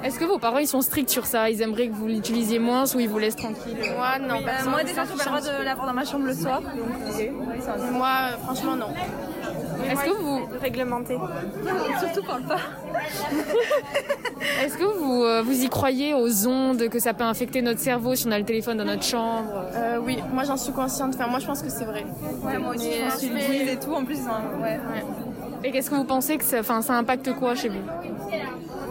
Est-ce 0.04 0.20
que 0.20 0.26
vos 0.26 0.40
parents 0.40 0.60
ils 0.60 0.68
sont 0.68 0.82
stricts 0.82 1.10
sur 1.10 1.26
ça? 1.26 1.50
Ils 1.50 1.62
aimeraient 1.62 1.88
que 1.88 1.94
vous 1.94 2.08
l'utilisiez 2.08 2.60
moins 2.60 2.84
ou 2.96 3.00
ils 3.00 3.10
vous 3.10 3.20
laissent 3.20 3.36
tranquille? 3.36 3.78
Moi 3.96 4.20
non. 4.20 4.38
Euh, 4.38 4.46
personne 4.46 4.70
moi 4.72 4.84
ne 4.84 4.88
déjà 4.88 5.04
j'ai 5.06 5.18
pas 5.18 5.24
le 5.24 5.30
droit 5.30 5.42
de 5.42 5.64
l'avoir 5.64 5.88
dans 5.88 5.94
ma 5.94 6.06
chambre 6.06 6.26
le 6.26 6.34
soir. 6.34 6.62
Moi, 7.92 8.10
euh, 8.10 8.38
franchement, 8.44 8.76
non. 8.76 8.90
Est-ce 9.90 10.04
que 10.04 10.12
vous, 10.12 10.48
Réglementé. 10.62 11.18
Surtout 12.00 12.24
parle 12.26 12.44
pas. 12.44 12.60
est-ce 14.64 14.78
que 14.78 14.84
vous, 14.84 15.24
euh, 15.24 15.42
vous 15.42 15.64
y 15.64 15.70
croyez 15.70 16.14
aux 16.14 16.48
ondes 16.48 16.90
que 16.90 17.00
ça 17.00 17.14
peut 17.14 17.24
infecter 17.24 17.62
notre 17.62 17.80
cerveau 17.80 18.16
si 18.16 18.28
on 18.28 18.32
a 18.32 18.40
le 18.40 18.46
téléphone 18.46 18.78
dans 18.78 18.86
notre 18.86 19.04
chambre? 19.04 19.50
Euh, 19.76 19.98
oui, 20.00 20.18
moi 20.34 20.44
j'en 20.44 20.58
suis 20.58 20.74
consciente. 20.74 21.16
Enfin, 21.16 21.28
moi 21.28 21.40
je 21.40 21.46
pense 21.48 21.62
que 21.62 21.70
c'est 21.70 21.86
vrai. 21.86 22.06
Ouais, 22.44 22.58
moi 22.58 22.76
aussi 22.76 22.90
Mais 22.90 23.10
je 23.12 23.18
suis 23.18 23.30
bruit 23.30 23.70
et 23.70 23.80
tout 23.80 23.94
en 23.94 24.06
plus. 24.06 24.20
hein, 24.28 24.42
ouais. 24.62 24.80
Et 25.64 25.72
qu'est-ce 25.72 25.90
que 25.90 25.96
vous 25.96 26.04
pensez 26.06 26.38
que 26.38 26.44
ça, 26.44 26.60
enfin, 26.60 26.82
ça 26.82 26.94
impacte 26.94 27.32
quoi 27.36 27.56
chez 27.56 27.70
vous? 27.70 27.82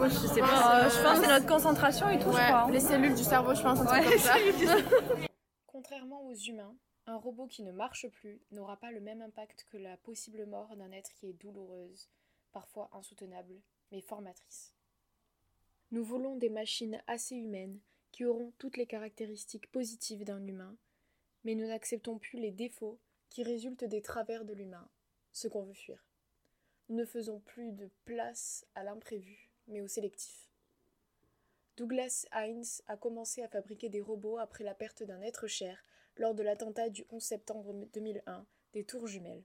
Je 0.05 0.09
sais 0.27 0.41
pas. 0.41 0.89
je 0.89 1.01
pense 1.03 1.19
que 1.19 1.25
c'est 1.25 1.31
notre 1.31 1.45
concentration 1.45 2.09
et 2.09 2.19
tout, 2.19 2.29
je 2.31 2.35
Ouais, 2.35 2.47
crois. 2.49 2.67
les 2.71 2.79
cellules 2.81 3.13
du 3.15 3.23
cerveau, 3.23 3.53
je 3.55 3.61
pense, 3.61 3.79
un 3.79 3.85
truc 3.85 4.01
Ouais, 4.03 4.09
comme 4.09 4.19
ça. 4.19 4.33
Contrairement 5.67 6.21
aux 6.27 6.33
humains, 6.35 6.73
un 7.07 7.15
robot 7.15 7.47
qui 7.47 7.63
ne 7.63 7.71
marche 7.71 8.07
plus 8.09 8.41
n'aura 8.51 8.75
pas 8.77 8.91
le 8.91 8.99
même 9.01 9.21
impact 9.21 9.65
que 9.71 9.77
la 9.77 9.95
possible 9.97 10.45
mort 10.45 10.69
d'un 10.77 10.91
être 10.91 11.11
qui 11.13 11.27
est 11.29 11.33
douloureuse, 11.33 12.09
parfois 12.53 12.89
insoutenable, 12.97 13.53
mais 13.91 14.01
formatrice. 14.01 14.73
Nous 15.91 16.03
voulons 16.03 16.35
des 16.35 16.49
machines 16.49 17.01
assez 17.07 17.35
humaines 17.35 17.79
qui 18.11 18.25
auront 18.25 18.51
toutes 18.57 18.77
les 18.77 18.87
caractéristiques 18.87 19.71
positives 19.71 20.23
d'un 20.23 20.45
humain, 20.45 20.75
mais 21.43 21.55
nous 21.55 21.67
n'acceptons 21.67 22.17
plus 22.17 22.39
les 22.39 22.51
défauts 22.51 22.99
qui 23.29 23.43
résultent 23.43 23.83
des 23.83 24.01
travers 24.01 24.45
de 24.45 24.53
l'humain, 24.53 24.87
ce 25.31 25.47
qu'on 25.47 25.63
veut 25.63 25.73
fuir. 25.73 26.05
Nous 26.89 26.95
ne 26.95 27.05
faisons 27.05 27.39
plus 27.39 27.71
de 27.71 27.89
place 28.05 28.65
à 28.75 28.83
l'imprévu, 28.83 29.49
mais 29.67 29.81
au 29.81 29.87
sélectif. 29.87 30.49
Douglas 31.75 32.27
Hines 32.33 32.83
a 32.87 32.97
commencé 32.97 33.41
à 33.41 33.47
fabriquer 33.47 33.89
des 33.89 34.01
robots 34.01 34.37
après 34.37 34.63
la 34.63 34.75
perte 34.75 35.01
d'un 35.01 35.21
être 35.21 35.47
cher 35.47 35.83
lors 36.17 36.35
de 36.35 36.43
l'attentat 36.43 36.89
du 36.89 37.05
11 37.09 37.23
septembre 37.23 37.73
2001 37.93 38.45
des 38.73 38.83
Tours 38.83 39.07
Jumelles. 39.07 39.43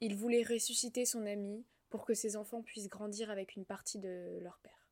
Il 0.00 0.14
voulait 0.14 0.42
ressusciter 0.42 1.06
son 1.06 1.24
ami 1.24 1.64
pour 1.90 2.04
que 2.04 2.14
ses 2.14 2.36
enfants 2.36 2.62
puissent 2.62 2.88
grandir 2.88 3.30
avec 3.30 3.56
une 3.56 3.64
partie 3.64 3.98
de 3.98 4.38
leur 4.40 4.58
père. 4.58 4.88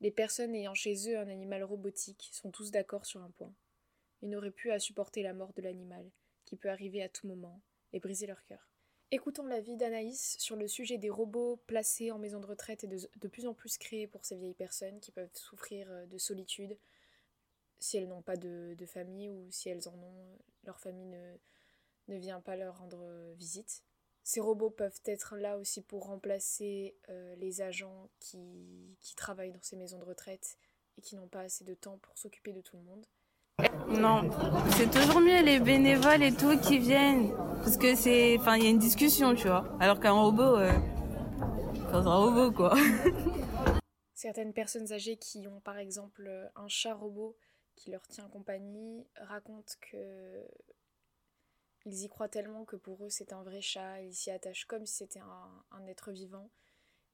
Les 0.00 0.10
personnes 0.10 0.54
ayant 0.54 0.74
chez 0.74 1.10
eux 1.10 1.18
un 1.18 1.28
animal 1.28 1.62
robotique 1.62 2.30
sont 2.32 2.50
tous 2.50 2.70
d'accord 2.70 3.04
sur 3.04 3.22
un 3.22 3.30
point. 3.30 3.54
Ils 4.22 4.30
n'auraient 4.30 4.50
plus 4.50 4.70
à 4.70 4.78
supporter 4.78 5.22
la 5.22 5.34
mort 5.34 5.52
de 5.54 5.62
l'animal, 5.62 6.10
qui 6.44 6.56
peut 6.56 6.70
arriver 6.70 7.02
à 7.02 7.08
tout 7.08 7.26
moment, 7.26 7.60
et 7.92 8.00
briser 8.00 8.26
leur 8.26 8.42
cœur. 8.44 8.70
Écoutons 9.12 9.46
l'avis 9.46 9.76
d'Anaïs 9.76 10.36
sur 10.38 10.54
le 10.54 10.68
sujet 10.68 10.96
des 10.96 11.10
robots 11.10 11.56
placés 11.66 12.12
en 12.12 12.18
maison 12.18 12.38
de 12.38 12.46
retraite 12.46 12.84
et 12.84 12.86
de, 12.86 13.28
plus 13.28 13.46
en 13.46 13.54
plus 13.54 13.76
créés 13.76 14.06
pour 14.06 14.24
ces 14.24 14.36
vieilles 14.36 14.54
personnes 14.54 15.00
qui 15.00 15.10
peuvent 15.10 15.34
souffrir 15.34 15.90
euh, 15.90 16.06
de 16.06 16.16
solitude 16.16 16.78
si 17.80 17.96
elles 17.96 18.06
n'ont 18.06 18.22
pas 18.22 18.36
de, 18.36 18.76
famille 18.86 19.28
ou 19.28 19.50
si 19.50 19.68
elles 19.68 19.88
en 19.88 19.94
ont, 19.94 20.20
euh, 20.20 20.36
leur 20.64 20.78
famille 20.78 21.06
ne, 21.06 21.34
ne 22.08 22.16
vient 22.18 22.40
pas 22.40 22.54
leur 22.54 22.78
rendre 22.78 23.00
euh, 23.02 23.34
visite. 23.34 23.82
Ces 24.32 24.38
robots 24.38 24.70
peuvent 24.70 25.00
être 25.06 25.34
là 25.34 25.58
aussi 25.58 25.82
pour 25.82 26.06
remplacer 26.06 26.94
euh, 27.08 27.34
les 27.34 27.62
agents 27.62 28.08
qui, 28.20 28.96
qui 29.00 29.16
travaillent 29.16 29.50
dans 29.50 29.60
ces 29.60 29.74
maisons 29.74 29.98
de 29.98 30.04
retraite 30.04 30.56
et 30.96 31.00
qui 31.00 31.16
n'ont 31.16 31.26
pas 31.26 31.40
assez 31.40 31.64
de 31.64 31.74
temps 31.74 31.98
pour 31.98 32.16
s'occuper 32.16 32.52
de 32.52 32.60
tout 32.60 32.76
le 32.76 32.84
monde. 32.84 33.04
Non, 33.88 34.30
c'est 34.76 34.88
toujours 34.88 35.20
mieux 35.20 35.42
les 35.42 35.58
bénévoles 35.58 36.22
et 36.22 36.32
tout 36.32 36.56
qui 36.60 36.78
viennent. 36.78 37.34
Parce 37.64 37.76
que 37.76 37.96
c'est. 37.96 38.38
Enfin, 38.38 38.56
il 38.56 38.62
y 38.62 38.66
a 38.68 38.70
une 38.70 38.78
discussion, 38.78 39.34
tu 39.34 39.48
vois. 39.48 39.64
Alors 39.80 39.98
qu'un 39.98 40.12
robot. 40.12 40.58
Euh... 40.58 40.70
enfin, 41.88 42.00
c'est 42.00 42.08
un 42.08 42.14
robot, 42.14 42.52
quoi. 42.52 42.74
Certaines 44.14 44.52
personnes 44.52 44.92
âgées 44.92 45.16
qui 45.16 45.48
ont 45.48 45.58
par 45.58 45.76
exemple 45.76 46.30
un 46.54 46.68
chat 46.68 46.94
robot 46.94 47.36
qui 47.74 47.90
leur 47.90 48.06
tient 48.06 48.28
compagnie 48.28 49.08
racontent 49.16 49.74
que 49.90 50.46
ils 51.86 52.04
y 52.04 52.08
croient 52.08 52.28
tellement 52.28 52.64
que 52.64 52.76
pour 52.76 53.04
eux 53.04 53.10
c'est 53.10 53.32
un 53.32 53.42
vrai 53.42 53.60
chat, 53.60 54.02
ils 54.02 54.14
s'y 54.14 54.30
attachent 54.30 54.66
comme 54.66 54.86
si 54.86 54.94
c'était 54.94 55.20
un, 55.20 55.86
être 55.86 56.12
vivant. 56.12 56.50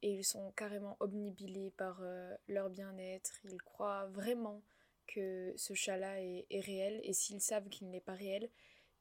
Et 0.02 0.12
ils 0.12 0.24
sont 0.24 0.52
carrément 0.52 0.96
obnubilés 1.00 1.70
par 1.70 2.00
euh, 2.02 2.34
leur 2.48 2.68
bien-être, 2.68 3.38
ils 3.44 3.62
croient 3.62 4.06
vraiment 4.08 4.62
que 5.06 5.54
ce 5.56 5.74
chat-là 5.74 6.20
est, 6.22 6.46
est 6.50 6.60
réel. 6.60 7.00
Et 7.02 7.12
s'ils 7.12 7.40
savent 7.40 7.68
qu'il 7.68 7.88
n'est 7.90 8.00
pas 8.00 8.14
réel, 8.14 8.50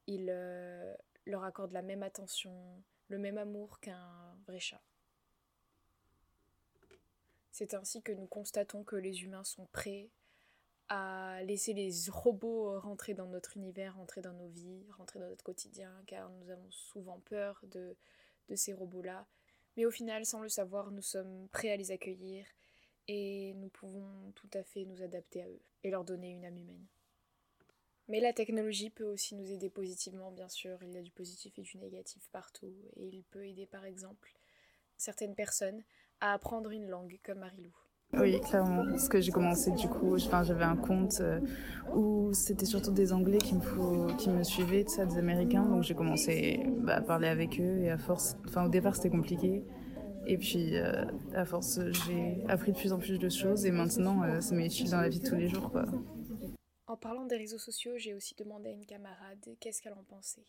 ils 0.08 0.30
euh, 0.30 0.96
leur 1.26 1.44
accordent 1.44 1.74
la 1.74 1.82
même 1.82 2.04
attention, 2.04 2.54
le 3.08 3.18
même 3.18 3.38
amour 3.38 3.80
qu'un 3.80 4.38
vrai 4.48 4.60
chat. 4.60 4.82
C'est 7.52 7.74
ainsi 7.74 8.02
que 8.02 8.12
nous 8.12 8.28
constatons 8.28 8.84
que 8.84 8.96
les 8.96 9.24
humains 9.24 9.44
sont 9.44 9.66
prêts 9.68 10.10
à 10.90 11.42
laisser 11.44 11.74
les 11.74 11.92
robots 12.10 12.80
rentrer 12.80 13.14
dans 13.14 13.28
notre 13.28 13.58
univers, 13.58 13.96
rentrer 13.96 14.22
dans 14.22 14.34
nos 14.34 14.48
vies, 14.48 14.86
rentrer 14.98 15.20
dans 15.20 15.30
notre 15.30 15.44
quotidien, 15.44 15.92
car 16.06 16.30
nous 16.30 16.50
avons 16.50 16.70
souvent 16.70 17.20
peur 17.26 17.60
de, 17.72 17.96
de 18.50 18.56
ces 18.56 18.74
robots-là. 18.74 19.26
Mais 19.78 19.86
au 19.86 19.92
final, 19.92 20.26
sans 20.26 20.42
le 20.42 20.50
savoir, 20.50 20.92
nous 20.92 21.02
sommes 21.02 21.48
prêts 21.52 21.72
à 21.72 21.78
les 21.78 21.92
accueillir 21.92 22.46
et 23.08 23.54
nous 23.56 23.70
pouvons 23.70 24.32
tout 24.36 24.50
à 24.54 24.64
fait 24.64 24.86
nous 24.86 25.02
adapter 25.02 25.42
à 25.42 25.48
eux 25.48 25.62
et 25.84 25.90
leur 25.90 26.04
donner 26.04 26.32
une 26.32 26.46
âme 26.46 26.58
humaine. 26.58 26.86
Mais 28.08 28.20
la 28.20 28.34
technologie 28.34 28.92
peut 28.92 29.06
aussi 29.06 29.36
nous 29.36 29.52
aider 29.52 29.70
positivement, 29.70 30.32
bien 30.32 30.50
sûr. 30.50 30.78
Il 30.84 30.94
y 30.94 30.98
a 30.98 31.02
du 31.02 31.12
positif 31.12 31.58
et 31.58 31.64
du 31.64 31.78
négatif 31.78 32.28
partout. 32.32 32.74
Et 32.98 33.08
il 33.08 33.24
peut 33.24 33.48
aider, 33.48 33.66
par 33.66 33.84
exemple, 33.84 34.36
certaines 34.98 35.34
personnes 35.34 35.84
à 36.22 36.34
apprendre 36.34 36.70
une 36.70 36.88
langue, 36.88 37.20
comme 37.24 37.40
Marilou. 37.40 37.76
Oui, 38.18 38.40
clairement. 38.42 38.86
Parce 38.86 39.10
que 39.10 39.20
j'ai 39.20 39.32
commencé 39.32 39.72
du 39.72 39.88
coup, 39.88 40.18
j'avais 40.18 40.64
un 40.64 40.76
compte 40.76 41.20
euh, 41.22 41.40
où 41.94 42.34
c'était 42.34 42.66
surtout 42.66 42.92
des 42.92 43.14
Anglais 43.14 43.38
qui 43.38 43.56
me, 43.56 43.62
faut, 43.62 44.08
qui 44.18 44.30
me 44.30 44.44
suivaient, 44.44 44.84
de 44.84 44.90
ça, 44.90 45.06
des 45.06 45.18
Américains. 45.18 45.64
Donc 45.64 45.84
j'ai 45.84 45.96
commencé 45.96 46.66
bah, 46.80 46.98
à 46.98 47.02
parler 47.02 47.28
avec 47.28 47.60
eux 47.60 47.80
et 47.80 47.90
à 47.90 47.98
force, 47.98 48.38
enfin 48.48 48.66
au 48.66 48.70
départ 48.70 48.96
c'était 48.96 49.10
compliqué. 49.10 49.64
Et 50.28 50.38
puis 50.38 50.78
euh, 50.78 51.06
à 51.36 51.46
force 51.46 51.80
j'ai 52.06 52.44
appris 52.48 52.72
de 52.72 52.78
plus 52.78 52.94
en 52.94 53.00
plus 53.00 53.20
de 53.20 53.30
choses 53.30 53.66
et 53.66 53.72
maintenant 53.72 54.24
euh, 54.24 54.42
ça 54.42 54.56
m'est 54.56 54.66
utile 54.66 54.90
dans 54.90 55.02
la 55.02 55.10
vie 55.10 55.20
de 55.20 55.28
tous 55.28 55.36
les 55.36 55.48
jours. 55.48 55.72
En 56.88 56.98
parlant 56.98 57.26
des 57.26 57.38
réseaux 57.38 57.58
sociaux, 57.58 57.94
j'ai 57.98 58.14
aussi 58.14 58.36
demandé 58.36 58.70
à 58.70 58.72
une 58.72 58.86
camarade 58.86 59.46
qu'est-ce 59.60 59.82
qu'elle 59.82 59.94
en 59.94 60.04
pensait 60.04 60.46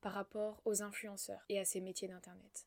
par 0.00 0.14
rapport 0.14 0.60
aux 0.64 0.82
influenceurs 0.82 1.44
et 1.48 1.60
à 1.60 1.64
ces 1.64 1.80
métiers 1.80 2.08
d'Internet. 2.08 2.66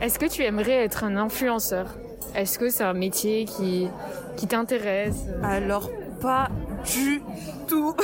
Est-ce 0.00 0.18
que 0.18 0.26
tu 0.26 0.42
aimerais 0.42 0.84
être 0.84 1.04
un 1.04 1.16
influenceur? 1.16 1.96
Est-ce 2.34 2.58
que 2.58 2.68
c'est 2.68 2.84
un 2.84 2.92
métier 2.92 3.44
qui, 3.46 3.88
qui 4.36 4.46
t'intéresse? 4.46 5.24
Alors, 5.42 5.90
pas 6.20 6.48
du 6.92 7.22
tout. 7.66 7.94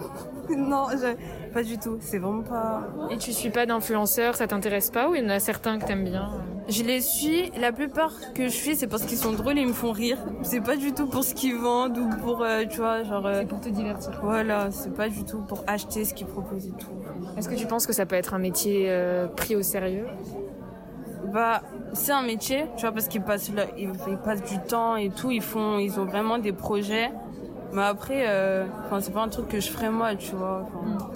non, 0.56 0.86
je- 0.92 1.50
pas 1.52 1.62
du 1.62 1.78
tout. 1.78 1.96
C'est 2.00 2.18
vraiment 2.18 2.42
pas. 2.42 2.82
Et 3.10 3.16
tu 3.16 3.32
suis 3.32 3.48
pas 3.50 3.64
d'influenceurs, 3.64 4.36
ça 4.36 4.46
t'intéresse 4.46 4.90
pas 4.90 5.08
ou 5.08 5.14
il 5.14 5.22
y 5.22 5.26
en 5.26 5.30
a 5.30 5.38
certains 5.40 5.78
que 5.78 5.86
t'aimes 5.86 6.04
bien? 6.04 6.28
Je 6.68 6.82
les 6.82 7.00
suis. 7.00 7.50
La 7.58 7.72
plupart 7.72 8.12
que 8.34 8.44
je 8.44 8.54
suis, 8.54 8.76
c'est 8.76 8.86
parce 8.86 9.06
qu'ils 9.06 9.16
sont 9.16 9.32
drôles 9.32 9.56
et 9.58 9.62
ils 9.62 9.68
me 9.68 9.72
font 9.72 9.92
rire. 9.92 10.18
C'est 10.42 10.60
pas 10.60 10.76
du 10.76 10.92
tout 10.92 11.06
pour 11.06 11.24
ce 11.24 11.34
qu'ils 11.34 11.56
vendent 11.56 11.96
ou 11.96 12.10
pour, 12.22 12.42
euh, 12.42 12.64
tu 12.68 12.76
vois, 12.80 13.04
genre. 13.04 13.24
euh, 13.26 13.44
pour 13.44 13.60
te 13.60 13.70
divertir. 13.70 14.12
Voilà, 14.22 14.70
c'est 14.70 14.92
pas 14.94 15.08
du 15.08 15.24
tout 15.24 15.40
pour 15.40 15.64
acheter 15.66 16.04
ce 16.04 16.12
qu'ils 16.12 16.26
proposent 16.26 16.66
et 16.66 16.72
tout. 16.78 16.92
Est-ce 17.38 17.48
que 17.48 17.54
tu 17.54 17.66
penses 17.66 17.86
que 17.86 17.94
ça 17.94 18.04
peut 18.04 18.16
être 18.16 18.34
un 18.34 18.38
métier 18.38 18.86
euh, 18.90 19.28
pris 19.28 19.56
au 19.56 19.62
sérieux? 19.62 20.06
Bah, 21.32 21.62
c'est 21.92 22.12
un 22.12 22.22
métier, 22.22 22.66
tu 22.76 22.82
vois, 22.82 22.92
parce 22.92 23.08
qu'ils 23.08 23.22
passent, 23.22 23.52
là, 23.52 23.64
ils, 23.76 23.90
ils 24.08 24.16
passent 24.16 24.42
du 24.42 24.58
temps 24.60 24.96
et 24.96 25.10
tout, 25.10 25.30
ils 25.30 25.42
font, 25.42 25.78
ils 25.78 25.98
ont 25.98 26.04
vraiment 26.04 26.38
des 26.38 26.52
projets. 26.52 27.10
Mais 27.72 27.82
après, 27.82 28.24
euh, 28.26 28.66
enfin, 28.86 29.00
c'est 29.00 29.12
pas 29.12 29.22
un 29.22 29.28
truc 29.28 29.48
que 29.48 29.60
je 29.60 29.68
ferais 29.70 29.90
moi, 29.90 30.14
tu 30.16 30.34
vois. 30.34 30.64
enfin. 30.66 31.10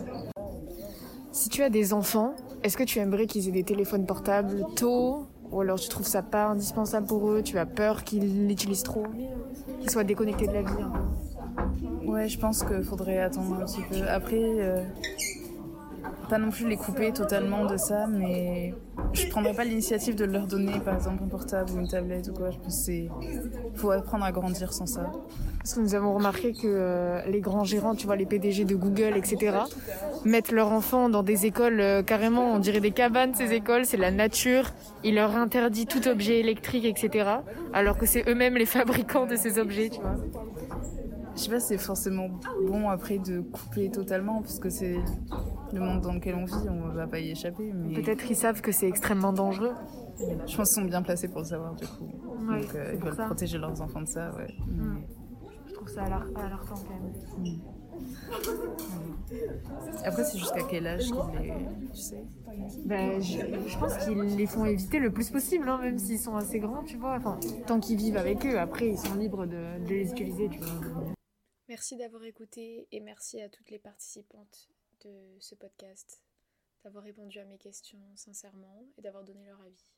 Si 1.33 1.49
tu 1.49 1.63
as 1.63 1.71
des 1.71 1.95
enfants, 1.95 2.35
est-ce 2.63 2.77
que 2.77 2.85
tu 2.85 2.99
aimerais 2.99 3.27
qu'ils 3.27 3.49
aient 3.49 3.53
des 3.53 3.65
téléphones 3.65 4.05
portables 4.07 4.67
tôt? 4.77 5.27
Ou 5.51 5.61
alors 5.61 5.79
tu 5.79 5.89
trouves 5.89 6.07
ça 6.07 6.23
pas 6.23 6.47
indispensable 6.47 7.07
pour 7.07 7.29
eux 7.31 7.43
Tu 7.43 7.59
as 7.59 7.67
peur 7.67 8.05
qu'ils 8.05 8.49
l'utilisent 8.49 8.85
trop? 8.85 9.05
Qu'ils 9.81 9.91
soient 9.91 10.05
déconnectés 10.05 10.47
de 10.47 10.53
la 10.53 10.63
vie 10.63 10.69
peu 10.77 12.11
Ouais, 12.11 12.29
je 12.29 12.39
pense 12.39 12.65
qu'il 12.65 12.83
faudrait 12.83 13.21
attendre 13.21 13.59
un 13.61 13.65
petit 13.65 13.83
peu. 13.83 14.07
Après, 14.09 14.37
euh, 14.41 14.83
pas 16.33 16.39
non 16.39 16.49
plus 16.49 16.67
les 16.67 16.79
couper 16.79 17.13
totalement 17.13 17.67
de 17.67 17.77
ça, 17.77 18.07
mais 18.07 18.73
je 19.13 19.27
prendrais 19.29 19.53
pas 19.53 19.65
l'initiative 19.65 20.15
de 20.15 20.25
leur 20.25 20.47
donner 20.47 20.81
par 20.81 20.95
exemple 20.95 21.23
un 21.23 21.29
portable 21.29 21.73
ou 21.73 21.81
une 21.81 21.89
tablette 21.89 22.29
ou 22.29 22.33
quoi. 22.33 22.51
Je 22.51 22.57
pense 22.57 22.85
c'est. 22.87 23.11
faut 23.75 23.91
apprendre 23.91 24.25
à 24.25 24.33
grandir 24.33 24.73
sans 24.73 24.87
ça. 24.87 25.13
Parce 25.59 25.75
que 25.75 25.81
nous 25.81 25.95
avons 25.95 26.15
remarqué 26.15 26.55
que 26.55 26.61
euh, 26.65 27.21
les 27.27 27.43
grands 27.43 27.65
gérants, 27.65 27.95
tu 27.95 28.07
vois, 28.07 28.17
les 28.17 28.25
PDG 28.25 28.65
de 28.65 28.75
Google, 28.75 29.15
etc., 29.15 29.59
mettent 30.25 30.53
leurs 30.53 30.73
enfants 30.73 31.11
dans 31.11 31.23
des 31.23 31.45
écoles 31.45 31.81
euh, 31.83 32.03
carrément, 32.03 32.55
on 32.55 32.59
dirait 32.59 32.81
des 32.81 32.93
cabanes, 32.93 33.35
ces 33.35 33.53
écoles, 33.53 33.85
c'est 33.85 33.99
la 33.99 34.11
nature. 34.11 34.71
Ils 35.05 35.17
leur 35.17 35.37
interdit 35.37 35.85
tout 35.85 36.09
objet 36.09 36.41
électrique, 36.41 36.87
etc., 36.87 37.29
alors 37.75 37.99
que 37.99 38.07
c'est 38.07 38.27
eux-mêmes 38.27 38.57
les 38.57 38.65
fabricants 38.65 39.27
de 39.27 39.37
ces 39.37 39.59
objets, 39.59 39.91
tu 39.91 40.01
vois. 40.01 40.17
Je 41.37 41.41
sais 41.43 41.51
pas 41.51 41.61
si 41.61 41.69
c'est 41.69 41.79
forcément 41.79 42.29
bon 42.67 42.91
après 42.91 43.19
de 43.19 43.41
couper 43.41 43.91
totalement 43.91 44.43
parce 44.43 44.59
que 44.59 44.69
c'est. 44.69 44.97
Le 45.73 45.81
monde 45.81 46.01
dans 46.03 46.13
lequel 46.13 46.35
on 46.35 46.45
vit, 46.45 46.69
on 46.69 46.89
va 46.89 47.07
pas 47.07 47.19
y 47.21 47.31
échapper. 47.31 47.73
Mais 47.73 47.95
Peut-être 47.95 48.31
ils 48.31 48.37
savent 48.37 48.61
que 48.61 48.73
c'est 48.73 48.89
extrêmement 48.89 49.33
dangereux. 49.33 49.73
je 50.19 50.57
pense 50.57 50.73
qu'ils 50.75 50.83
sont 50.83 50.89
bien 50.89 51.03
placés 51.03 51.29
pour 51.29 51.39
le 51.41 51.47
savoir 51.47 51.75
du 51.75 51.87
coup. 51.87 52.05
Ouais, 52.49 52.61
Donc 52.61 52.75
euh, 52.75 52.93
ils 52.95 53.01
veulent 53.01 53.15
ça. 53.15 53.27
protéger 53.27 53.59
leurs 53.59 53.81
enfants 53.81 54.03
de 54.03 54.07
ça, 54.09 54.31
ouais. 54.37 54.55
Mm. 54.67 54.99
Je 55.69 55.73
trouve 55.75 55.89
ça 55.89 56.03
alar- 56.05 56.27
alertant 56.37 56.75
quand 56.75 57.45
même. 57.45 57.59
Après, 60.05 60.25
c'est 60.25 60.39
jusqu'à 60.39 60.63
quel 60.69 60.87
âge 60.87 61.05
qu'ils 61.05 61.41
les. 61.41 61.53
Tu 61.93 62.01
sais? 62.01 62.25
Ben, 62.85 63.21
je, 63.21 63.39
je 63.67 63.79
pense 63.79 63.97
qu'ils 63.99 64.37
les 64.37 64.47
font 64.47 64.65
éviter 64.65 64.99
le 64.99 65.11
plus 65.13 65.31
possible, 65.31 65.69
hein, 65.69 65.79
même 65.81 65.99
s'ils 65.99 66.19
sont 66.19 66.37
assez 66.37 66.59
grands, 66.59 66.83
tu 66.83 66.97
vois. 66.97 67.17
Enfin, 67.17 67.39
tant 67.67 67.81
qu'ils 67.81 67.97
vivent 67.99 68.17
avec 68.17 68.45
eux, 68.47 68.59
après, 68.59 68.89
ils 68.89 68.99
sont 68.99 69.15
libres 69.15 69.47
de, 69.47 69.79
de 69.85 69.89
les 69.89 70.11
utiliser, 70.11 70.49
tu 70.49 70.59
vois. 70.59 71.05
Merci 71.69 71.97
d'avoir 71.97 72.25
écouté 72.25 72.87
et 72.93 73.01
merci 73.01 73.41
à 73.41 73.49
toutes 73.49 73.71
les 73.71 73.79
participantes 73.79 74.69
de 75.05 75.37
ce 75.41 75.55
podcast, 75.55 76.23
d'avoir 76.85 77.05
répondu 77.05 77.39
à 77.39 77.45
mes 77.45 77.59
questions 77.59 78.05
sincèrement 78.17 78.87
et 78.97 79.03
d'avoir 79.03 79.25
donné 79.25 79.45
leur 79.45 79.61
avis. 79.61 79.93